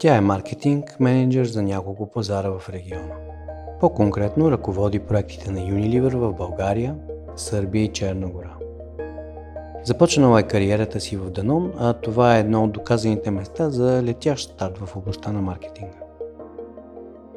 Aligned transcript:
Тя 0.00 0.16
е 0.16 0.20
маркетинг 0.20 0.96
менеджер 1.00 1.44
за 1.44 1.62
няколко 1.62 2.10
пазара 2.10 2.50
в 2.50 2.68
региона. 2.68 3.14
По-конкретно 3.80 4.50
ръководи 4.50 4.98
проектите 4.98 5.50
на 5.50 5.58
Unilever 5.58 6.16
в 6.16 6.32
България, 6.32 6.96
Сърбия 7.36 7.84
и 7.84 7.92
Черна 7.92 8.28
гора. 8.28 8.54
Започнала 9.84 10.40
е 10.40 10.42
кариерата 10.42 11.00
си 11.00 11.16
в 11.16 11.30
Данон, 11.30 11.72
а 11.78 11.92
това 11.92 12.36
е 12.36 12.40
едно 12.40 12.64
от 12.64 12.72
доказаните 12.72 13.30
места 13.30 13.70
за 13.70 14.02
летящ 14.02 14.50
старт 14.50 14.78
в 14.78 14.96
областта 14.96 15.32
на 15.32 15.42
маркетинга. 15.42 15.98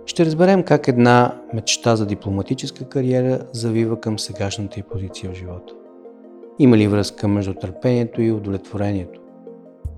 Ще 0.05 0.25
разберем 0.25 0.63
как 0.63 0.87
една 0.87 1.41
мечта 1.53 1.95
за 1.95 2.05
дипломатическа 2.05 2.85
кариера 2.85 3.39
завива 3.53 3.99
към 3.99 4.19
сегашната 4.19 4.79
й 4.79 4.83
позиция 4.83 5.31
в 5.31 5.35
живота. 5.35 5.73
Има 6.59 6.77
ли 6.77 6.87
връзка 6.87 7.27
между 7.27 7.53
търпението 7.53 8.21
и 8.21 8.31
удовлетворението? 8.31 9.22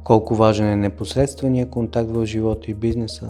Колко 0.05 0.35
важен 0.35 0.69
е 0.69 0.75
непосредствения 0.75 1.69
контакт 1.69 2.11
в 2.11 2.25
живота 2.25 2.71
и 2.71 2.73
бизнеса? 2.73 3.29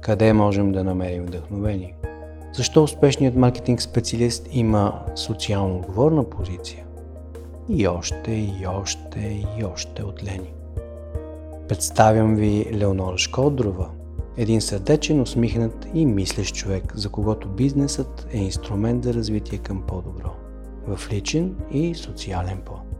Къде 0.00 0.32
можем 0.32 0.72
да 0.72 0.84
намерим 0.84 1.26
вдъхновение? 1.26 1.94
Защо 2.52 2.82
успешният 2.82 3.36
маркетинг 3.36 3.82
специалист 3.82 4.48
има 4.50 5.02
социално 5.14 5.76
отговорна 5.76 6.24
позиция? 6.24 6.84
И 7.68 7.88
още, 7.88 8.30
и 8.30 8.66
още, 8.66 9.46
и 9.58 9.64
още 9.64 10.02
от 10.02 10.24
Лени. 10.24 10.52
Представям 11.68 12.36
ви 12.36 12.70
Леонора 12.74 13.18
Шкодрова, 13.18 13.90
един 14.36 14.60
сърдечен, 14.60 15.20
усмихнат 15.20 15.86
и 15.94 16.06
мислещ 16.06 16.54
човек, 16.54 16.92
за 16.96 17.08
когото 17.08 17.48
бизнесът 17.48 18.26
е 18.32 18.38
инструмент 18.38 19.04
за 19.04 19.14
развитие 19.14 19.58
към 19.58 19.82
по-добро, 19.82 20.30
в 20.86 21.12
личен 21.12 21.54
и 21.72 21.94
социален 21.94 22.60
план. 22.66 22.93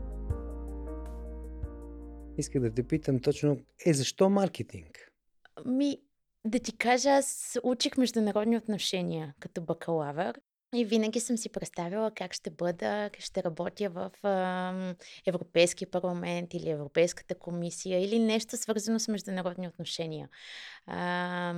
Иска 2.38 2.60
да 2.60 2.74
те 2.74 2.82
питам 2.82 3.20
точно, 3.20 3.60
е 3.86 3.94
защо 3.94 4.30
маркетинг? 4.30 5.12
Ми, 5.66 5.98
да 6.44 6.58
ти 6.58 6.76
кажа, 6.76 7.10
аз 7.10 7.58
учих 7.62 7.96
международни 7.96 8.56
отношения 8.56 9.34
като 9.40 9.62
бакалавър 9.62 10.40
и 10.74 10.84
винаги 10.84 11.20
съм 11.20 11.36
си 11.36 11.48
представила 11.48 12.10
как 12.10 12.32
ще 12.34 12.50
бъда, 12.50 13.10
как 13.12 13.22
ще 13.22 13.42
работя 13.42 13.88
в 13.88 14.10
а, 14.22 14.94
Европейския 15.26 15.90
парламент 15.90 16.54
или 16.54 16.70
Европейската 16.70 17.34
комисия 17.34 18.04
или 18.04 18.18
нещо 18.18 18.56
свързано 18.56 18.98
с 18.98 19.08
международни 19.08 19.68
отношения. 19.68 20.28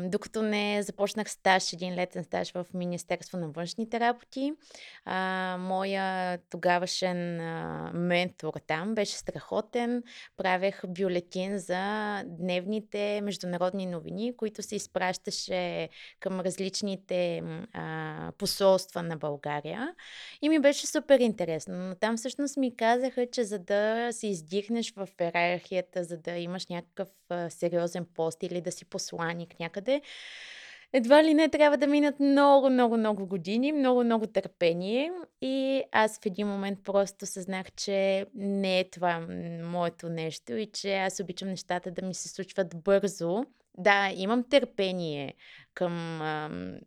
Докато 0.04 0.42
не 0.42 0.82
започнах 0.82 1.30
стаж, 1.30 1.72
един 1.72 1.94
летен 1.94 2.24
стаж 2.24 2.52
в 2.52 2.66
Министерство 2.74 3.38
на 3.38 3.48
външните 3.48 4.00
работи, 4.00 4.52
моя 5.58 6.38
тогавашен 6.50 7.36
ментор 7.94 8.52
там 8.66 8.94
беше 8.94 9.16
страхотен. 9.16 10.02
Правех 10.36 10.82
бюлетин 10.88 11.58
за 11.58 12.22
дневните 12.26 13.20
международни 13.20 13.86
новини, 13.86 14.36
които 14.36 14.62
се 14.62 14.76
изпращаше 14.76 15.88
към 16.20 16.40
различните 16.40 17.42
посолства 18.38 19.02
на 19.06 19.16
България. 19.16 19.94
И 20.42 20.48
ми 20.48 20.58
беше 20.58 20.86
супер 20.86 21.20
интересно. 21.20 21.74
Но 21.76 21.94
там 21.94 22.16
всъщност 22.16 22.56
ми 22.56 22.76
казаха, 22.76 23.26
че 23.26 23.44
за 23.44 23.58
да 23.58 24.08
се 24.12 24.26
издихнеш 24.26 24.92
в 24.96 25.08
иерархията, 25.20 26.04
за 26.04 26.16
да 26.16 26.30
имаш 26.30 26.66
някакъв 26.66 27.08
сериозен 27.48 28.06
пост 28.14 28.42
или 28.42 28.60
да 28.60 28.72
си 28.72 28.84
посланик 28.84 29.60
някъде, 29.60 30.02
едва 30.92 31.24
ли 31.24 31.34
не 31.34 31.48
трябва 31.48 31.76
да 31.76 31.86
минат 31.86 32.20
много, 32.20 32.70
много, 32.70 32.96
много 32.96 33.26
години, 33.26 33.72
много, 33.72 34.04
много 34.04 34.26
търпение. 34.26 35.12
И 35.40 35.82
аз 35.92 36.18
в 36.18 36.26
един 36.26 36.46
момент 36.48 36.78
просто 36.84 37.26
съзнах, 37.26 37.72
че 37.72 38.26
не 38.34 38.80
е 38.80 38.90
това 38.90 39.26
моето 39.62 40.08
нещо 40.08 40.56
и 40.56 40.66
че 40.66 40.94
аз 40.94 41.20
обичам 41.20 41.48
нещата 41.48 41.90
да 41.90 42.06
ми 42.06 42.14
се 42.14 42.28
случват 42.28 42.82
бързо. 42.84 43.44
Да, 43.78 44.12
имам 44.16 44.44
търпение 44.50 45.34
към 45.74 46.20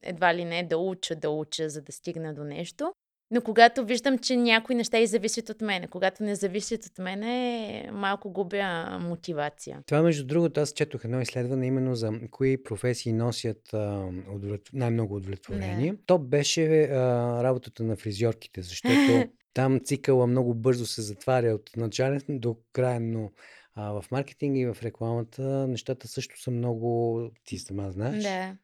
едва 0.04 0.36
ли 0.36 0.46
не 0.46 0.64
да 0.64 0.78
уча, 0.78 1.16
да 1.16 1.30
уча, 1.30 1.70
за 1.70 1.82
да 1.82 1.92
стигна 1.92 2.34
до 2.34 2.44
нещо. 2.44 2.94
Но 3.32 3.42
когато 3.42 3.86
виждам, 3.86 4.18
че 4.18 4.38
някои 4.38 4.76
неща 4.76 5.00
и 5.00 5.08
зависят 5.08 5.50
от 5.50 5.62
мене, 5.62 5.88
когато 5.88 6.24
не 6.24 6.36
зависят 6.36 6.86
от 6.86 7.00
мене, 7.00 7.90
малко 7.94 8.32
губя 8.32 9.00
мотивация. 9.02 9.80
Това, 9.88 10.02
между 10.02 10.26
другото, 10.26 10.62
аз 10.62 10.74
четох 10.74 11.06
едно 11.06 11.22
изследване 11.22 11.68
именно 11.68 11.96
за 11.96 12.12
кои 12.32 12.64
професии 12.64 13.14
носят 13.14 13.74
а, 13.74 14.10
удовлет... 14.36 14.62
най-много 14.74 15.16
удовлетворение. 15.16 15.92
Не. 15.92 15.98
То 16.06 16.18
беше 16.18 16.84
а, 16.84 17.44
работата 17.44 17.84
на 17.84 17.96
фризьорките, 17.96 18.62
защото 18.62 19.30
там 19.54 19.80
цикъла 19.84 20.28
много 20.28 20.54
бързо 20.54 20.86
се 20.86 21.02
затваря 21.02 21.56
от 21.56 21.70
начален 21.78 22.22
до 22.30 22.58
крайен, 22.74 23.12
но 23.12 23.32
а, 23.80 24.02
в 24.02 24.12
маркетинга 24.12 24.60
и 24.60 24.66
в 24.66 24.78
рекламата 24.84 25.68
нещата 25.68 26.08
също 26.08 26.42
са 26.42 26.52
много, 26.52 27.22
ти 27.46 27.58
сама 27.58 27.92
знаеш. 27.92 28.24
Да 28.24 28.58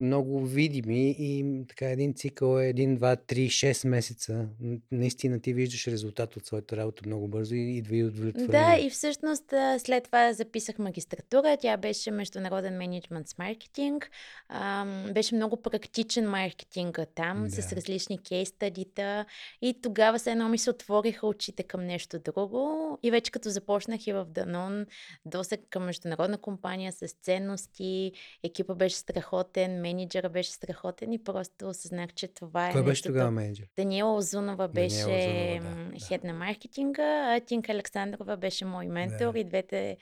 много 0.00 0.46
видими 0.46 1.16
и 1.18 1.62
така 1.68 1.90
един 1.90 2.14
цикъл 2.14 2.58
е 2.58 2.74
1, 2.74 2.98
2, 2.98 3.34
3, 3.34 3.46
6 3.46 3.88
месеца. 3.88 4.48
Наистина 4.92 5.40
ти 5.40 5.52
виждаш 5.52 5.86
резултат 5.86 6.36
от 6.36 6.46
своята 6.46 6.76
работа 6.76 7.02
много 7.06 7.28
бързо 7.28 7.54
и 7.54 7.76
идва 7.76 7.96
и 7.96 8.04
удовлетворение. 8.04 8.76
Да, 8.76 8.86
и 8.86 8.90
всъщност 8.90 9.44
след 9.78 10.04
това 10.04 10.32
записах 10.32 10.78
магистратура. 10.78 11.56
Тя 11.60 11.76
беше 11.76 12.10
международен 12.10 12.76
менеджмент 12.76 13.28
с 13.28 13.38
маркетинг. 13.38 14.10
Ам, 14.48 15.06
беше 15.14 15.34
много 15.34 15.62
практичен 15.62 16.30
маркетинга 16.30 17.06
там, 17.06 17.44
да. 17.44 17.50
с 17.50 17.72
различни 17.72 18.18
кейс 18.18 18.48
стадита. 18.48 19.24
И 19.62 19.74
тогава 19.82 20.18
се 20.18 20.30
едно 20.30 20.48
ми 20.48 20.58
се 20.58 20.70
отвориха 20.70 21.26
очите 21.26 21.62
към 21.62 21.86
нещо 21.86 22.18
друго. 22.18 22.98
И 23.02 23.10
вече 23.10 23.30
като 23.30 23.50
започнах 23.50 24.06
и 24.06 24.12
в 24.12 24.26
Данон, 24.28 24.86
досег 25.24 25.60
към 25.70 25.84
международна 25.84 26.38
компания 26.38 26.92
с 26.92 27.08
ценности, 27.22 28.12
екипа 28.42 28.74
беше 28.74 28.96
страхотен, 28.96 29.80
менеджера 29.88 30.28
беше 30.28 30.52
страхотен 30.52 31.12
и 31.12 31.24
просто 31.24 31.68
осъзнах, 31.68 32.12
че 32.12 32.28
това 32.28 32.68
е. 32.68 32.72
Кой 32.72 32.84
беше 32.84 33.02
тогава 33.02 33.30
менеджер? 33.30 33.66
Даниела 33.76 34.16
Озунова 34.16 34.68
беше 34.68 35.04
Озунова, 35.04 35.90
да, 35.90 36.06
хед 36.08 36.20
да. 36.20 36.26
на 36.26 36.34
маркетинга, 36.34 37.36
а 37.36 37.40
Тинка 37.40 37.72
Александрова 37.72 38.36
беше 38.36 38.64
мой 38.64 38.86
ментор 38.86 39.32
да. 39.32 39.38
и 39.38 39.44
двете 39.44 39.96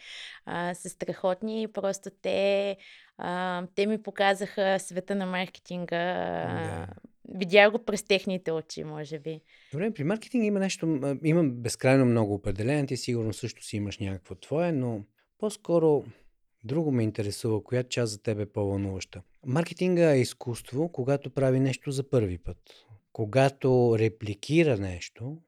а, 0.44 0.74
са 0.74 0.88
страхотни 0.88 1.62
и 1.62 1.68
просто 1.68 2.10
те, 2.22 2.76
а, 3.18 3.62
те 3.74 3.86
ми 3.86 4.02
показаха 4.02 4.78
света 4.78 5.14
на 5.14 5.26
маркетинга. 5.26 5.96
Да. 5.96 6.86
Видях 7.34 7.70
го 7.70 7.78
през 7.78 8.02
техните 8.02 8.52
очи, 8.52 8.84
може 8.84 9.18
би. 9.18 9.40
Добре, 9.72 9.90
при 9.90 10.04
маркетинга 10.04 10.46
има 10.46 10.58
нещо, 10.58 11.16
има 11.24 11.44
безкрайно 11.44 12.04
много 12.04 12.34
определения, 12.34 12.86
ти 12.86 12.96
сигурно 12.96 13.32
също 13.32 13.64
си 13.64 13.76
имаш 13.76 13.98
някакво 13.98 14.34
твое, 14.34 14.72
но 14.72 15.00
по-скоро 15.38 16.04
Друго 16.66 16.92
ме 16.92 17.02
интересува, 17.02 17.64
коя 17.64 17.82
част 17.82 18.12
за 18.12 18.22
теб 18.22 18.38
е 18.38 18.46
по-вълнуваща. 18.46 19.22
Маркетинга 19.46 20.14
е 20.14 20.20
изкуство, 20.20 20.92
когато 20.92 21.30
прави 21.30 21.60
нещо 21.60 21.90
за 21.90 22.10
първи 22.10 22.38
път. 22.38 22.58
Когато 23.12 23.96
репликира 23.98 24.76
нещо, 24.76 25.38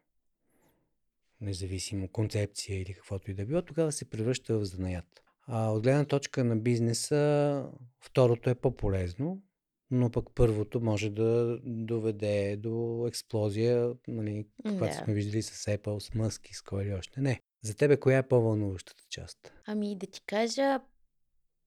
независимо 1.41 2.09
концепция 2.09 2.81
или 2.81 2.95
каквото 2.95 3.31
и 3.31 3.35
да 3.35 3.45
било, 3.45 3.63
тогава 3.63 3.93
се 3.93 4.11
превръща 4.11 4.59
в 4.59 4.65
занаят. 4.65 5.23
А 5.47 5.71
от 5.71 5.83
гледна 5.83 6.05
точка 6.05 6.45
на 6.45 6.57
бизнеса, 6.57 7.65
второто 8.01 8.51
е 8.51 8.55
по-полезно, 8.55 9.43
но 9.91 10.11
пък 10.11 10.27
първото 10.35 10.81
може 10.81 11.11
да 11.11 11.59
доведе 11.65 12.57
до 12.57 13.05
експлозия, 13.09 13.93
нали, 14.09 14.47
каквато 14.67 14.93
да. 14.93 15.05
сме 15.05 15.15
виждали 15.15 15.43
с 15.43 15.65
Apple, 15.65 15.99
с 15.99 16.15
Мъски, 16.15 16.55
с 16.55 16.63
кой 16.63 16.85
или 16.85 16.95
още. 16.95 17.21
Не. 17.21 17.41
За 17.63 17.77
тебе 17.77 17.97
коя 17.97 18.19
е 18.19 18.29
по-вълнуващата 18.29 19.03
част? 19.11 19.53
Ами 19.67 19.97
да 19.97 20.07
ти 20.07 20.23
кажа, 20.27 20.81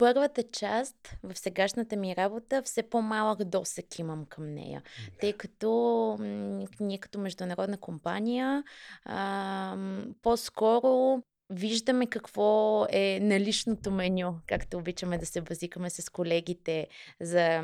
първата 0.01 0.43
част 0.43 0.95
в 1.23 1.35
сегашната 1.35 1.95
ми 1.95 2.15
работа 2.15 2.61
все 2.61 2.83
по-малък 2.83 3.43
досек 3.43 3.99
имам 3.99 4.25
към 4.25 4.53
нея. 4.53 4.83
Да. 5.11 5.17
Тъй 5.17 5.33
като 5.33 6.17
ние 6.79 6.97
като 6.97 7.19
международна 7.19 7.77
компания 7.77 8.63
а, 9.05 9.77
по-скоро 10.21 11.23
виждаме 11.49 12.07
какво 12.07 12.85
е 12.89 13.19
наличното 13.21 13.91
меню, 13.91 14.35
както 14.47 14.77
обичаме 14.77 15.17
да 15.17 15.25
се 15.25 15.41
базикаме 15.41 15.89
с 15.89 16.09
колегите 16.09 16.87
за 17.19 17.63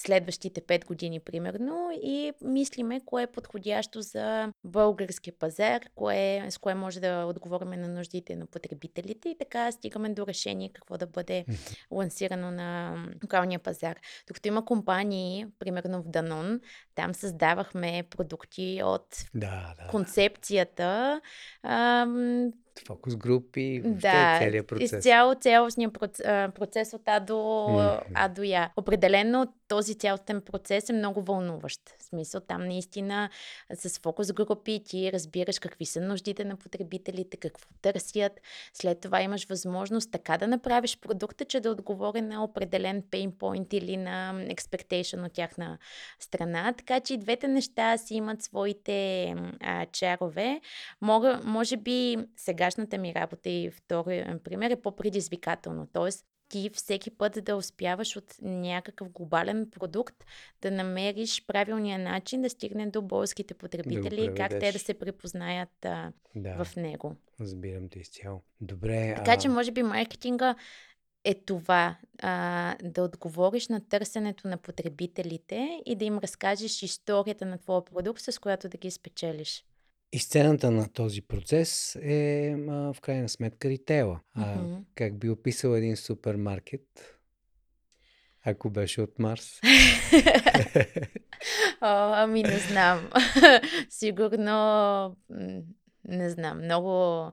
следващите 0.00 0.60
5 0.60 0.86
години, 0.86 1.20
примерно, 1.20 1.90
и 2.02 2.32
мислиме 2.42 3.00
кое 3.04 3.22
е 3.22 3.26
подходящо 3.26 4.02
за 4.02 4.52
българския 4.64 5.34
пазар, 5.38 5.80
кое, 5.94 6.46
с 6.50 6.58
кое 6.58 6.74
може 6.74 7.00
да 7.00 7.24
отговориме 7.24 7.76
на 7.76 7.88
нуждите 7.88 8.36
на 8.36 8.46
потребителите 8.46 9.28
и 9.28 9.38
така 9.38 9.72
стигаме 9.72 10.08
до 10.08 10.26
решение 10.26 10.72
какво 10.72 10.98
да 10.98 11.06
бъде 11.06 11.44
лансирано 11.90 12.50
на 12.50 12.96
локалния 13.24 13.58
пазар. 13.58 13.96
Докато 14.28 14.48
има 14.48 14.64
компании, 14.64 15.46
примерно 15.58 16.02
в 16.02 16.08
Данон, 16.08 16.60
там 16.94 17.14
създавахме 17.14 18.02
продукти 18.10 18.80
от 18.84 19.06
да, 19.34 19.74
да, 19.78 19.86
концепцията, 19.86 21.20
ам, 21.62 22.52
фокус 22.86 23.16
групи, 23.16 23.82
да, 23.84 24.38
целият 24.38 24.66
процес. 24.66 24.92
Изцяло 24.92 25.34
цялостния 25.34 25.90
процес 26.54 26.92
от 26.92 27.02
А 27.06 27.20
до, 27.20 27.34
mm-hmm. 27.34 28.02
а 28.14 28.28
до 28.28 28.42
Я. 28.42 28.72
Определено 28.76 29.46
този 29.68 29.94
цялостен 29.94 30.40
процес 30.40 30.88
е 30.88 30.92
много 30.92 31.22
вълнуващ. 31.22 31.80
В 31.98 32.04
смисъл 32.04 32.40
там 32.40 32.68
наистина 32.68 33.30
с 33.74 33.98
фокус 33.98 34.32
групи 34.32 34.82
ти 34.84 35.12
разбираш 35.12 35.58
какви 35.58 35.86
са 35.86 36.00
нуждите 36.00 36.44
на 36.44 36.56
потребителите, 36.56 37.36
какво 37.36 37.68
търсят. 37.82 38.32
След 38.74 39.00
това 39.00 39.22
имаш 39.22 39.46
възможност 39.46 40.10
така 40.12 40.38
да 40.38 40.46
направиш 40.46 40.98
продукта, 41.00 41.44
че 41.44 41.60
да 41.60 41.70
отговори 41.70 42.20
на 42.20 42.44
определен 42.44 43.02
point 43.02 43.74
или 43.74 43.96
на 43.96 44.34
expectation 44.34 45.26
от 45.26 45.32
тяхна 45.32 45.78
страна. 46.20 46.74
Така 46.78 47.00
че 47.00 47.14
и 47.14 47.18
двете 47.18 47.48
неща 47.48 47.98
си 47.98 48.14
имат 48.14 48.42
своите 48.42 49.34
а, 49.60 49.86
чарове. 49.86 50.60
Мога, 51.00 51.40
може 51.44 51.76
би 51.76 52.16
сегашната 52.60 52.98
ми 52.98 53.14
работа 53.14 53.50
и 53.50 53.70
втори 53.70 54.38
пример 54.44 54.70
е 54.70 54.80
по-предизвикателно. 54.80 55.88
Тоест, 55.92 56.26
ти 56.48 56.70
всеки 56.74 57.10
път 57.10 57.44
да 57.44 57.56
успяваш 57.56 58.16
от 58.16 58.34
някакъв 58.42 59.10
глобален 59.10 59.70
продукт 59.70 60.24
да 60.62 60.70
намериш 60.70 61.46
правилния 61.46 61.98
начин 61.98 62.42
да 62.42 62.50
стигне 62.50 62.86
до 62.86 63.02
българските 63.02 63.54
потребители 63.54 64.24
и 64.24 64.34
как 64.34 64.50
те 64.50 64.72
да 64.72 64.78
се 64.78 64.94
препознаят 64.94 65.84
а, 65.84 66.12
Да, 66.34 66.64
в 66.64 66.76
него. 66.76 67.16
разбирам 67.40 67.88
те 67.88 67.98
изцяло. 67.98 68.42
Добре, 68.60 69.14
Така 69.16 69.36
че, 69.36 69.48
а, 69.48 69.50
може 69.50 69.70
би, 69.70 69.82
маркетинга 69.82 70.54
е 71.24 71.34
това 71.34 71.96
а, 72.22 72.76
да 72.82 73.02
отговориш 73.02 73.68
на 73.68 73.88
търсенето 73.88 74.48
на 74.48 74.56
потребителите 74.56 75.82
и 75.86 75.96
да 75.96 76.04
им 76.04 76.18
разкажеш 76.18 76.82
историята 76.82 77.46
на 77.46 77.58
твоя 77.58 77.84
продукт, 77.84 78.20
с 78.20 78.40
която 78.40 78.68
да 78.68 78.78
ги 78.78 78.90
спечелиш. 78.90 79.64
И 80.12 80.18
сцената 80.18 80.70
на 80.70 80.88
този 80.92 81.22
процес 81.22 81.96
е 82.02 82.50
а, 82.68 82.92
в 82.92 83.00
крайна 83.00 83.28
сметка 83.28 83.68
ритейла. 83.68 84.20
А, 84.34 84.54
Мгм. 84.56 84.76
как 84.94 85.18
би 85.18 85.30
описал 85.30 85.68
един 85.70 85.96
супермаркет, 85.96 87.16
ако 88.44 88.70
беше 88.70 89.02
от 89.02 89.18
Марс? 89.18 89.60
О, 91.80 92.12
ами 92.14 92.42
не 92.42 92.58
знам. 92.58 93.10
Сигурно, 93.88 95.16
не 96.04 96.30
знам, 96.30 96.64
много, 96.64 97.24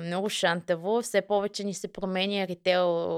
много 0.00 0.28
шантаво. 0.28 1.02
Все 1.02 1.22
повече 1.22 1.64
ни 1.64 1.74
се 1.74 1.92
променя 1.92 2.46
ритейл 2.46 3.12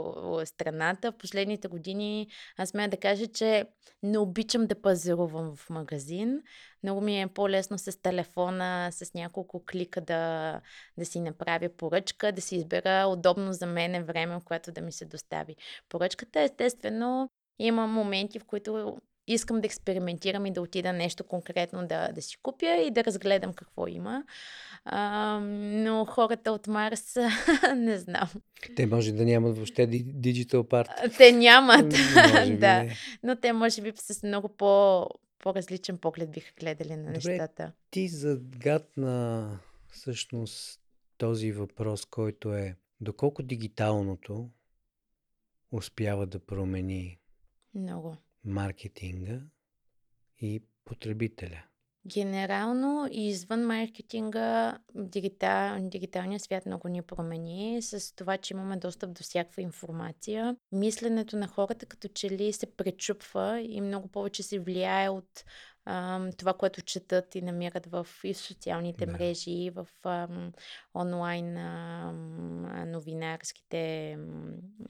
страната. 0.44 1.12
В 1.12 1.16
последните 1.16 1.68
години 1.68 2.28
аз 2.56 2.68
смея 2.68 2.88
да 2.88 2.96
кажа, 2.96 3.26
че 3.26 3.64
не 4.02 4.18
обичам 4.18 4.66
да 4.66 4.80
пазарувам 4.82 5.56
в 5.56 5.70
магазин. 5.70 6.42
Много 6.82 7.00
ми 7.00 7.22
е 7.22 7.26
по-лесно 7.26 7.78
с 7.78 8.02
телефона, 8.02 8.88
с 8.92 9.14
няколко 9.14 9.64
клика 9.64 10.00
да, 10.00 10.60
да 10.98 11.04
си 11.04 11.20
направя 11.20 11.68
поръчка, 11.76 12.32
да 12.32 12.40
си 12.40 12.56
избера 12.56 13.06
удобно 13.08 13.52
за 13.52 13.66
мен 13.66 14.04
време, 14.04 14.34
в 14.40 14.44
което 14.44 14.72
да 14.72 14.80
ми 14.80 14.92
се 14.92 15.04
достави. 15.04 15.56
Поръчката, 15.88 16.40
естествено, 16.40 17.30
има 17.58 17.86
моменти, 17.86 18.38
в 18.38 18.44
които 18.44 18.98
искам 19.32 19.60
да 19.60 19.66
експериментирам 19.66 20.46
и 20.46 20.52
да 20.52 20.62
отида 20.62 20.92
нещо 20.92 21.24
конкретно 21.24 21.86
да, 21.86 22.12
да 22.12 22.22
си 22.22 22.36
купя 22.42 22.76
и 22.86 22.90
да 22.90 23.04
разгледам 23.04 23.52
какво 23.52 23.86
има. 23.86 24.24
А, 24.84 25.38
но 25.42 26.04
хората 26.04 26.52
от 26.52 26.66
Марс, 26.66 27.16
не 27.76 27.98
знам. 27.98 28.28
Те 28.76 28.86
може 28.86 29.12
да 29.12 29.24
нямат 29.24 29.56
въобще 29.56 29.86
ди- 29.86 30.04
диджитал 30.06 30.64
парт. 30.64 30.88
Те 31.16 31.32
нямат. 31.32 31.94
Да. 32.58 32.82
не. 32.82 32.96
Но 33.22 33.36
те 33.36 33.52
може 33.52 33.82
би 33.82 33.92
с 33.96 34.22
много 34.22 34.48
по, 34.48 35.06
по-различен 35.38 35.98
поглед 35.98 36.30
биха 36.30 36.52
гледали 36.60 36.96
на 36.96 37.12
Добре, 37.12 37.30
нещата. 37.32 37.72
ти 37.90 38.08
загадна 38.08 39.58
всъщност 39.88 40.80
този 41.18 41.52
въпрос, 41.52 42.04
който 42.04 42.54
е 42.54 42.76
доколко 43.00 43.42
дигиталното 43.42 44.50
успява 45.72 46.26
да 46.26 46.38
промени 46.38 47.18
Много. 47.74 48.16
Маркетинга 48.48 49.40
и 50.40 50.62
потребителя. 50.84 51.62
Генерално 52.06 53.08
извън 53.10 53.66
маркетинга, 53.66 54.78
дигитал, 54.94 55.76
дигиталният 55.80 56.42
свят 56.42 56.66
много 56.66 56.88
ни 56.88 57.02
промени 57.02 57.82
с 57.82 58.14
това, 58.14 58.36
че 58.36 58.54
имаме 58.54 58.76
достъп 58.76 59.12
до 59.12 59.22
всякаква 59.22 59.62
информация. 59.62 60.56
Мисленето 60.72 61.36
на 61.36 61.48
хората 61.48 61.86
като 61.86 62.08
че 62.08 62.30
ли 62.30 62.52
се 62.52 62.76
пречупва 62.76 63.60
и 63.60 63.80
много 63.80 64.08
повече 64.08 64.42
се 64.42 64.58
влияе 64.58 65.08
от 65.08 65.44
това, 66.38 66.54
което 66.54 66.82
четат 66.82 67.34
и 67.34 67.42
намират 67.42 67.86
в 67.86 68.06
и 68.24 68.34
социалните 68.34 69.06
Да. 69.06 69.12
мрежи, 69.12 69.50
и 69.50 69.70
в 69.70 69.86
ам, 70.04 70.52
онлайн 70.94 71.56
а, 71.56 72.12
новинарските 72.86 74.12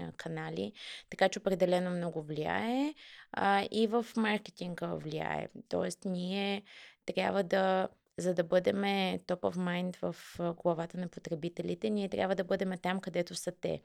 а, 0.01 0.13
канали. 0.13 0.73
Така 1.11 1.29
че 1.29 1.39
определено 1.39 1.91
много 1.91 2.23
влияе 2.23 2.95
а, 3.33 3.67
и 3.71 3.87
в 3.87 4.07
маркетинга 4.17 4.87
влияе. 4.87 5.49
Тоест, 5.69 6.05
ние 6.05 6.63
трябва 7.07 7.43
да, 7.43 7.89
за 8.17 8.35
да 8.35 8.45
бъдем 8.45 8.83
top 9.19 9.41
of 9.41 9.57
mind 9.57 9.97
в 9.97 10.17
а, 10.39 10.53
главата 10.53 10.99
на 10.99 11.09
потребителите, 11.09 11.91
ние 11.91 12.09
трябва 12.09 12.35
да 12.35 12.45
бъдем 12.45 12.73
там, 12.83 13.01
където 13.01 13.35
са 13.35 13.53
те. 13.53 13.83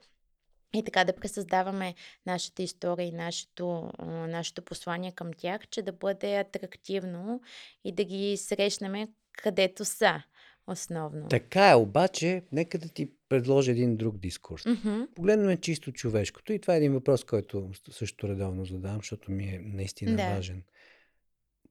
И 0.76 0.84
така 0.84 1.04
да 1.04 1.16
пресъздаваме 1.16 1.96
нашата 2.26 2.64
история 2.64 3.08
и 3.08 3.12
нашето, 3.12 3.92
нашето 4.28 4.62
послание 4.62 5.12
към 5.12 5.34
тях, 5.34 5.68
че 5.68 5.82
да 5.82 5.92
бъде 5.92 6.36
атрактивно 6.36 7.42
и 7.84 7.92
да 7.92 8.04
ги 8.04 8.38
срещнем 8.38 9.08
където 9.38 9.86
са, 9.86 10.24
основно. 10.68 11.28
Така 11.28 11.70
е, 11.70 11.76
обаче, 11.76 12.44
нека 12.52 12.78
да 12.78 12.90
ти 12.90 13.12
предложа 13.30 13.72
един 13.72 13.98
друг 13.98 14.18
дискурс. 14.18 14.66
Мгм. 14.66 15.02
Погледнем 15.16 15.58
чисто 15.58 15.92
човешкото 15.92 16.54
и 16.54 16.60
това 16.60 16.74
е 16.74 16.78
един 16.78 16.94
въпрос, 16.94 17.24
който 17.24 17.72
също 17.92 18.28
редовно 18.28 18.66
задавам, 18.66 18.98
защото 18.98 19.32
ми 19.32 19.44
е 19.44 19.62
наистина 19.64 20.16
Да. 20.16 20.36
важен. 20.36 20.64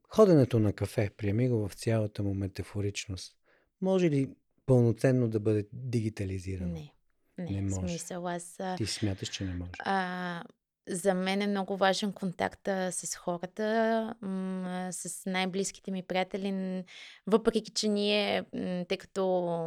Ходенето 0.08 0.58
на 0.58 0.72
кафе, 0.72 1.10
приеми 1.16 1.48
го 1.48 1.68
в 1.68 1.74
цялата 1.74 2.22
му 2.22 2.34
метафоричност, 2.34 3.36
може 3.80 4.10
ли 4.10 4.30
пълноценно 4.66 5.28
да 5.28 5.40
бъде 5.40 5.66
дигитализирано? 5.72 6.72
Не. 6.72 6.92
Не, 7.38 7.50
Не 7.50 7.62
може. 7.62 7.74
смисъл 7.88 8.28
аз... 8.28 8.58
Ти 8.76 8.86
смяташ, 8.86 9.28
че 9.28 9.44
не 9.44 9.54
може. 9.54 9.70
А, 9.78 10.42
за 10.88 11.14
мен 11.14 11.42
е 11.42 11.46
много 11.46 11.76
важен 11.76 12.12
контакта 12.12 12.92
с 12.92 13.16
хората, 13.16 14.14
с 14.90 15.26
най-близките 15.26 15.90
ми 15.90 16.02
приятели, 16.02 16.84
въпреки 17.26 17.70
че 17.70 17.88
ние, 17.88 18.44
тъй 18.88 18.98
като 18.98 19.66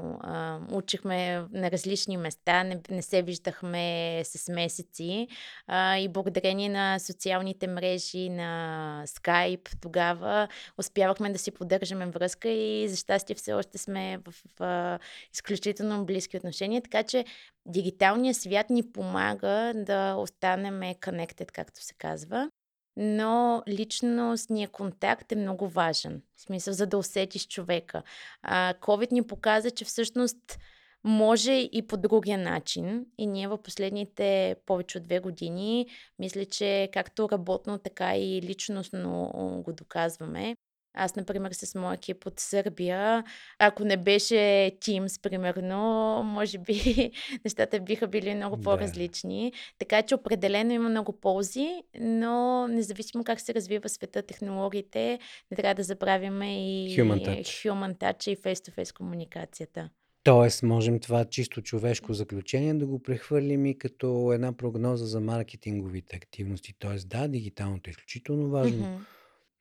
учихме 0.71 1.45
на 1.51 1.71
различни 1.71 2.17
места, 2.17 2.63
не, 2.63 3.01
се 3.01 3.21
виждахме 3.21 4.21
с 4.23 4.51
месеци 4.51 5.27
и 5.73 6.07
благодарение 6.09 6.69
на 6.69 6.99
социалните 6.99 7.67
мрежи, 7.67 8.29
на 8.29 9.03
Skype 9.07 9.75
тогава, 9.81 10.47
успявахме 10.77 11.29
да 11.29 11.39
си 11.39 11.51
поддържаме 11.51 12.05
връзка 12.05 12.49
и 12.49 12.87
за 12.89 12.95
щастие 12.95 13.35
все 13.35 13.53
още 13.53 13.77
сме 13.77 14.19
в, 14.59 14.99
изключително 15.33 16.05
близки 16.05 16.37
отношения, 16.37 16.81
така 16.81 17.03
че 17.03 17.25
дигиталният 17.65 18.37
свят 18.37 18.69
ни 18.69 18.91
помага 18.91 19.73
да 19.75 20.15
останем 20.15 20.81
connected, 21.05 21.51
както 21.51 21.83
се 21.83 21.93
казва. 21.93 22.49
Но 22.97 23.63
личностният 23.67 24.71
контакт 24.71 25.31
е 25.31 25.35
много 25.35 25.67
важен. 25.67 26.21
В 26.35 26.41
смисъл, 26.41 26.73
за 26.73 26.87
да 26.87 26.97
усетиш 26.97 27.47
човека. 27.47 28.03
А, 28.41 28.73
COVID 28.73 29.11
ни 29.11 29.27
показа, 29.27 29.71
че 29.71 29.85
всъщност 29.85 30.57
може 31.03 31.51
и 31.51 31.87
по 31.87 31.97
другия 31.97 32.37
начин. 32.37 33.05
И 33.17 33.27
ние 33.27 33.47
в 33.47 33.57
последните 33.57 34.55
повече 34.65 34.97
от 34.97 35.03
две 35.03 35.19
години, 35.19 35.87
мисля, 36.19 36.45
че 36.45 36.89
както 36.93 37.29
работно, 37.29 37.77
така 37.77 38.17
и 38.17 38.41
личностно 38.41 39.31
го 39.65 39.73
доказваме. 39.73 40.55
Аз, 40.95 41.15
например, 41.15 41.51
с 41.51 41.75
моя 41.75 41.93
екип 41.93 42.25
от 42.25 42.39
Сърбия, 42.39 43.23
ако 43.59 43.83
не 43.85 43.97
беше 43.97 44.35
Teams, 44.81 45.21
примерно, 45.21 45.77
може 46.25 46.57
би 46.57 47.11
нещата 47.45 47.79
биха 47.79 48.07
били 48.07 48.35
много 48.35 48.55
Да. 48.55 48.63
по-различни. 48.63 49.53
Така 49.79 50.01
че 50.01 50.15
определено 50.15 50.71
има 50.73 50.89
много 50.89 51.11
ползи, 51.11 51.67
но 51.99 52.35
независимо 52.67 53.23
как 53.23 53.41
се 53.41 53.53
развива 53.53 53.89
света, 53.89 54.21
технологиите, 54.21 55.19
не 55.51 55.57
трябва 55.57 55.75
да 55.75 55.83
забравяме 55.83 56.65
и 56.85 56.97
Human 56.97 57.25
touch. 57.27 57.43
human 57.69 57.95
touch 57.95 58.29
и 58.29 58.37
face-to-face 58.37 58.97
комуникацията. 58.97 59.89
Тоест, 60.23 60.63
можем 60.63 60.99
това 60.99 61.25
чисто 61.25 61.61
човешко 61.61 62.13
заключение 62.13 62.73
да 62.73 62.85
го 62.85 63.03
прехвърлим 63.03 63.65
и 63.65 63.77
като 63.77 64.31
една 64.33 64.53
прогноза 64.53 65.05
за 65.05 65.19
маркетинговите 65.19 66.15
активности. 66.15 66.73
Тоест, 66.79 67.09
да, 67.09 67.27
дигиталното 67.27 67.89
е 67.89 67.91
изключително 67.91 68.49
важно, 68.49 68.77
Мгм. 68.77 69.03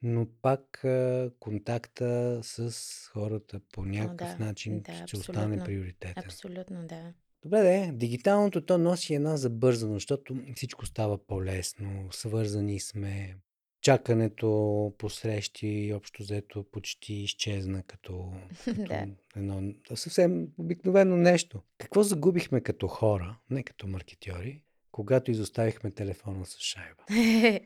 Но 0.03 0.27
пак 0.43 0.85
а, 0.85 1.31
контакта 1.41 2.41
с 2.43 2.73
хората 3.13 3.61
по 3.73 3.85
някакъв 3.85 4.39
да, 4.39 4.45
начин 4.45 4.81
да, 4.81 5.07
ще 5.07 5.17
остане 5.17 5.45
абсолютно. 5.45 5.65
приоритетен. 5.65 6.23
Абсолютно, 6.27 6.87
да. 6.87 7.13
Добре, 7.43 7.63
де, 7.63 7.91
дигиталното 7.93 8.61
то 8.61 8.79
носи 8.79 9.15
една 9.15 9.37
забързаност, 9.37 9.97
защото 9.97 10.37
всичко 10.57 10.87
става 10.87 11.27
по-лесно, 11.27 12.09
свързани 12.11 12.81
сме. 12.81 13.37
Чакането 13.81 14.93
по 14.99 15.11
срещи, 15.11 15.93
общо 15.97 16.23
взето, 16.23 16.65
почти 16.73 17.15
изчезна 17.15 17.83
като, 17.83 18.33
като 18.65 18.83
Да. 18.83 19.07
едно 19.37 19.75
съвсем 19.95 20.49
обикновено 20.59 21.17
нещо. 21.17 21.63
Какво 21.79 22.03
загубихме 22.03 22.61
като 22.61 22.89
хора, 22.89 23.39
не 23.51 23.63
като 23.63 23.87
маркетьори, 23.87 24.63
когато 24.95 25.31
изоставихме 25.31 25.91
телефона 25.91 26.47
с 26.47 26.59
шайба? 26.59 27.05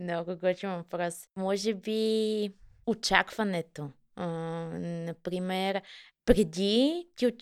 Много 0.00 0.36
готин 0.36 0.70
въпрос. 0.70 1.14
Може 1.36 1.74
би 1.74 2.50
очакването. 2.86 3.90
А, 4.16 4.26
например, 4.80 5.82
преди 6.24 7.06
ти 7.16 7.32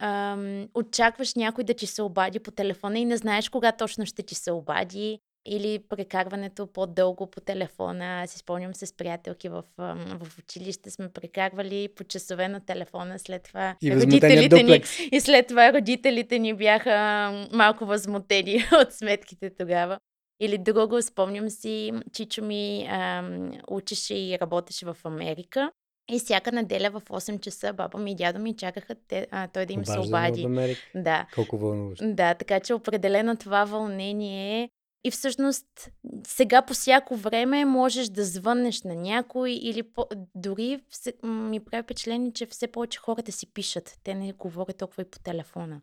а, 0.00 0.38
очакваш 0.74 1.34
някой 1.34 1.64
да 1.64 1.74
ти 1.74 1.86
се 1.86 2.02
обади 2.02 2.40
по 2.40 2.50
телефона 2.50 2.98
и 2.98 3.04
не 3.04 3.16
знаеш 3.16 3.48
кога 3.48 3.72
точно 3.72 4.06
ще 4.06 4.22
ти 4.22 4.34
се 4.34 4.52
обади 4.52 5.20
или 5.46 5.78
прекарването 5.88 6.66
по-дълго 6.66 7.30
по 7.30 7.40
телефона. 7.40 8.22
Аз 8.22 8.30
спомням 8.30 8.74
с 8.74 8.96
приятелки 8.96 9.48
в, 9.48 9.62
в 9.78 10.38
училище 10.38 10.90
сме 10.90 11.08
прекарвали 11.08 11.88
по 11.96 12.04
часове 12.04 12.48
на 12.48 12.60
телефона. 12.60 13.18
След 13.18 13.42
това 13.42 13.76
И 13.82 13.94
родителите 13.94 14.62
ни, 14.62 14.82
и 15.12 15.20
след 15.20 15.46
това 15.46 15.72
родителите 15.72 16.38
ни 16.38 16.54
бяха 16.54 17.46
малко 17.52 17.86
възмутени 17.86 18.64
от 18.82 18.92
сметките 18.92 19.50
тогава. 19.50 19.98
Или 20.40 20.58
друго, 20.58 21.02
спомням 21.02 21.50
си, 21.50 21.92
Чичо 22.12 22.44
ми 22.44 22.86
ам, 22.90 23.52
учеше 23.68 24.14
и 24.14 24.38
работеше 24.40 24.86
в 24.86 24.96
Америка. 25.04 25.70
И 26.12 26.18
всяка 26.18 26.52
неделя 26.52 26.90
в 26.90 27.00
8 27.00 27.40
часа 27.40 27.72
баба 27.72 27.98
ми 27.98 28.12
и 28.12 28.14
дядо 28.14 28.38
ми 28.38 28.56
чакаха 28.56 28.94
те, 29.08 29.26
а, 29.30 29.48
той 29.48 29.66
да 29.66 29.72
им 29.72 29.84
се 29.84 29.98
Обаждане 29.98 30.46
от 30.46 30.50
обади. 30.50 30.76
Да. 30.94 31.26
Колко 31.34 31.58
вълнуващо. 31.58 32.04
Да, 32.14 32.34
така 32.34 32.60
че 32.60 32.74
определено 32.74 33.36
това 33.36 33.64
вълнение 33.64 34.70
и 35.04 35.10
всъщност 35.10 35.90
сега 36.26 36.62
по 36.62 36.74
всяко 36.74 37.16
време 37.16 37.64
можеш 37.64 38.08
да 38.08 38.24
звъннеш 38.24 38.82
на 38.82 38.94
някой 38.94 39.50
или 39.50 39.82
по... 39.82 40.06
дори 40.34 40.80
ми 41.24 41.64
прави 41.64 41.82
впечатление, 41.82 42.32
че 42.32 42.46
все 42.46 42.66
повече 42.66 42.98
хората 42.98 43.32
си 43.32 43.52
пишат. 43.52 43.98
Те 44.04 44.14
не 44.14 44.32
говорят 44.32 44.76
толкова 44.76 45.02
и 45.02 45.10
по 45.10 45.18
телефона. 45.18 45.80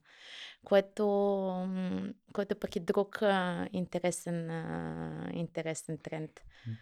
Което, 0.65 1.05
което 2.33 2.55
пък 2.55 2.75
е 2.75 2.79
друг 2.79 3.21
а, 3.21 3.67
интересен, 3.73 4.49
а, 4.49 5.29
интересен 5.33 5.97
тренд. 5.97 6.31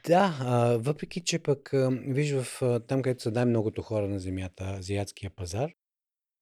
Да, 0.08 0.38
а, 0.42 0.78
въпреки 0.78 1.24
че 1.24 1.40
пък, 1.40 1.70
виж, 2.08 2.34
в, 2.34 2.82
там 2.88 3.02
където 3.02 3.22
са 3.22 3.32
най-многото 3.32 3.82
хора 3.82 4.08
на 4.08 4.20
земята, 4.20 4.64
азиатския 4.64 5.30
пазар, 5.30 5.72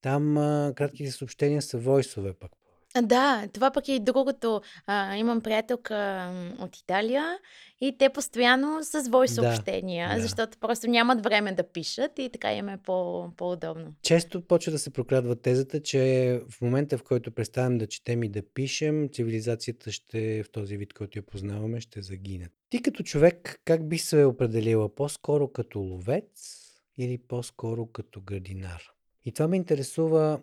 там 0.02 0.38
а, 0.38 0.74
кратките 0.76 1.12
съобщения 1.12 1.62
са 1.62 1.78
войсове 1.78 2.34
пък. 2.34 2.52
Да, 3.02 3.48
това 3.54 3.72
пък 3.72 3.88
е 3.88 3.92
и 3.92 4.00
другото. 4.00 4.62
А, 4.86 5.16
имам 5.16 5.42
приятелка 5.42 5.96
м, 6.34 6.66
от 6.66 6.78
Италия 6.78 7.38
и 7.82 7.98
те 7.98 8.10
постоянно 8.10 8.84
с 8.84 9.10
войс 9.10 9.36
Да, 9.36 9.42
съобщения, 9.42 10.16
да. 10.16 10.22
защото 10.22 10.58
просто 10.58 10.90
нямат 10.90 11.24
време 11.24 11.52
да 11.52 11.64
пишат 11.64 12.20
и 12.20 12.30
така 12.34 12.54
им 12.54 12.70
е 12.70 12.78
по, 12.78 13.30
по-удобно. 13.38 13.94
Често 14.02 14.42
почва 14.42 14.72
да 14.72 14.80
се 14.80 14.90
прокрадва 14.90 15.36
тезата, 15.36 15.82
че 15.82 16.42
в 16.50 16.62
момента, 16.62 16.98
в 16.98 17.04
който 17.04 17.32
преставаме 17.32 17.78
да 17.78 17.88
четем 17.88 18.24
и 18.24 18.30
да 18.30 18.42
пишем, 18.54 19.10
цивилизацията 19.10 19.92
ще, 19.92 20.44
в 20.44 20.52
този 20.52 20.78
вид, 20.78 20.94
който 20.94 21.20
я 21.20 21.24
познаваме, 21.24 21.82
ще 21.82 22.02
загине. 22.02 22.50
Ти 22.70 22.82
като 22.82 23.04
човек, 23.04 23.62
как 23.66 23.88
би 23.90 23.98
се 23.98 24.26
определила? 24.26 24.96
По-скоро 24.96 25.48
като 25.48 25.80
ловец 25.80 26.58
или 26.98 27.18
по-скоро 27.18 27.86
като 27.86 28.22
градинар? 28.22 28.82
И 29.26 29.32
това 29.32 29.48
ме 29.48 29.56
интересува 29.56 30.40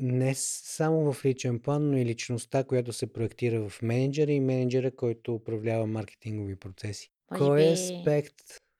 не 0.00 0.34
само 0.34 1.12
в 1.12 1.24
личен 1.24 1.60
план, 1.60 1.90
но 1.90 1.96
и 1.96 2.04
личността, 2.04 2.64
която 2.64 2.92
се 2.92 3.12
проектира 3.12 3.68
в 3.68 3.82
менеджера 3.82 4.32
и 4.32 4.40
менеджера, 4.40 4.96
който 4.96 5.34
управлява 5.34 5.86
маркетингови 5.86 6.56
процеси. 6.56 7.10
Може 7.30 7.44
Кой 7.44 7.62
би 7.62 7.72
аспект 7.72 8.34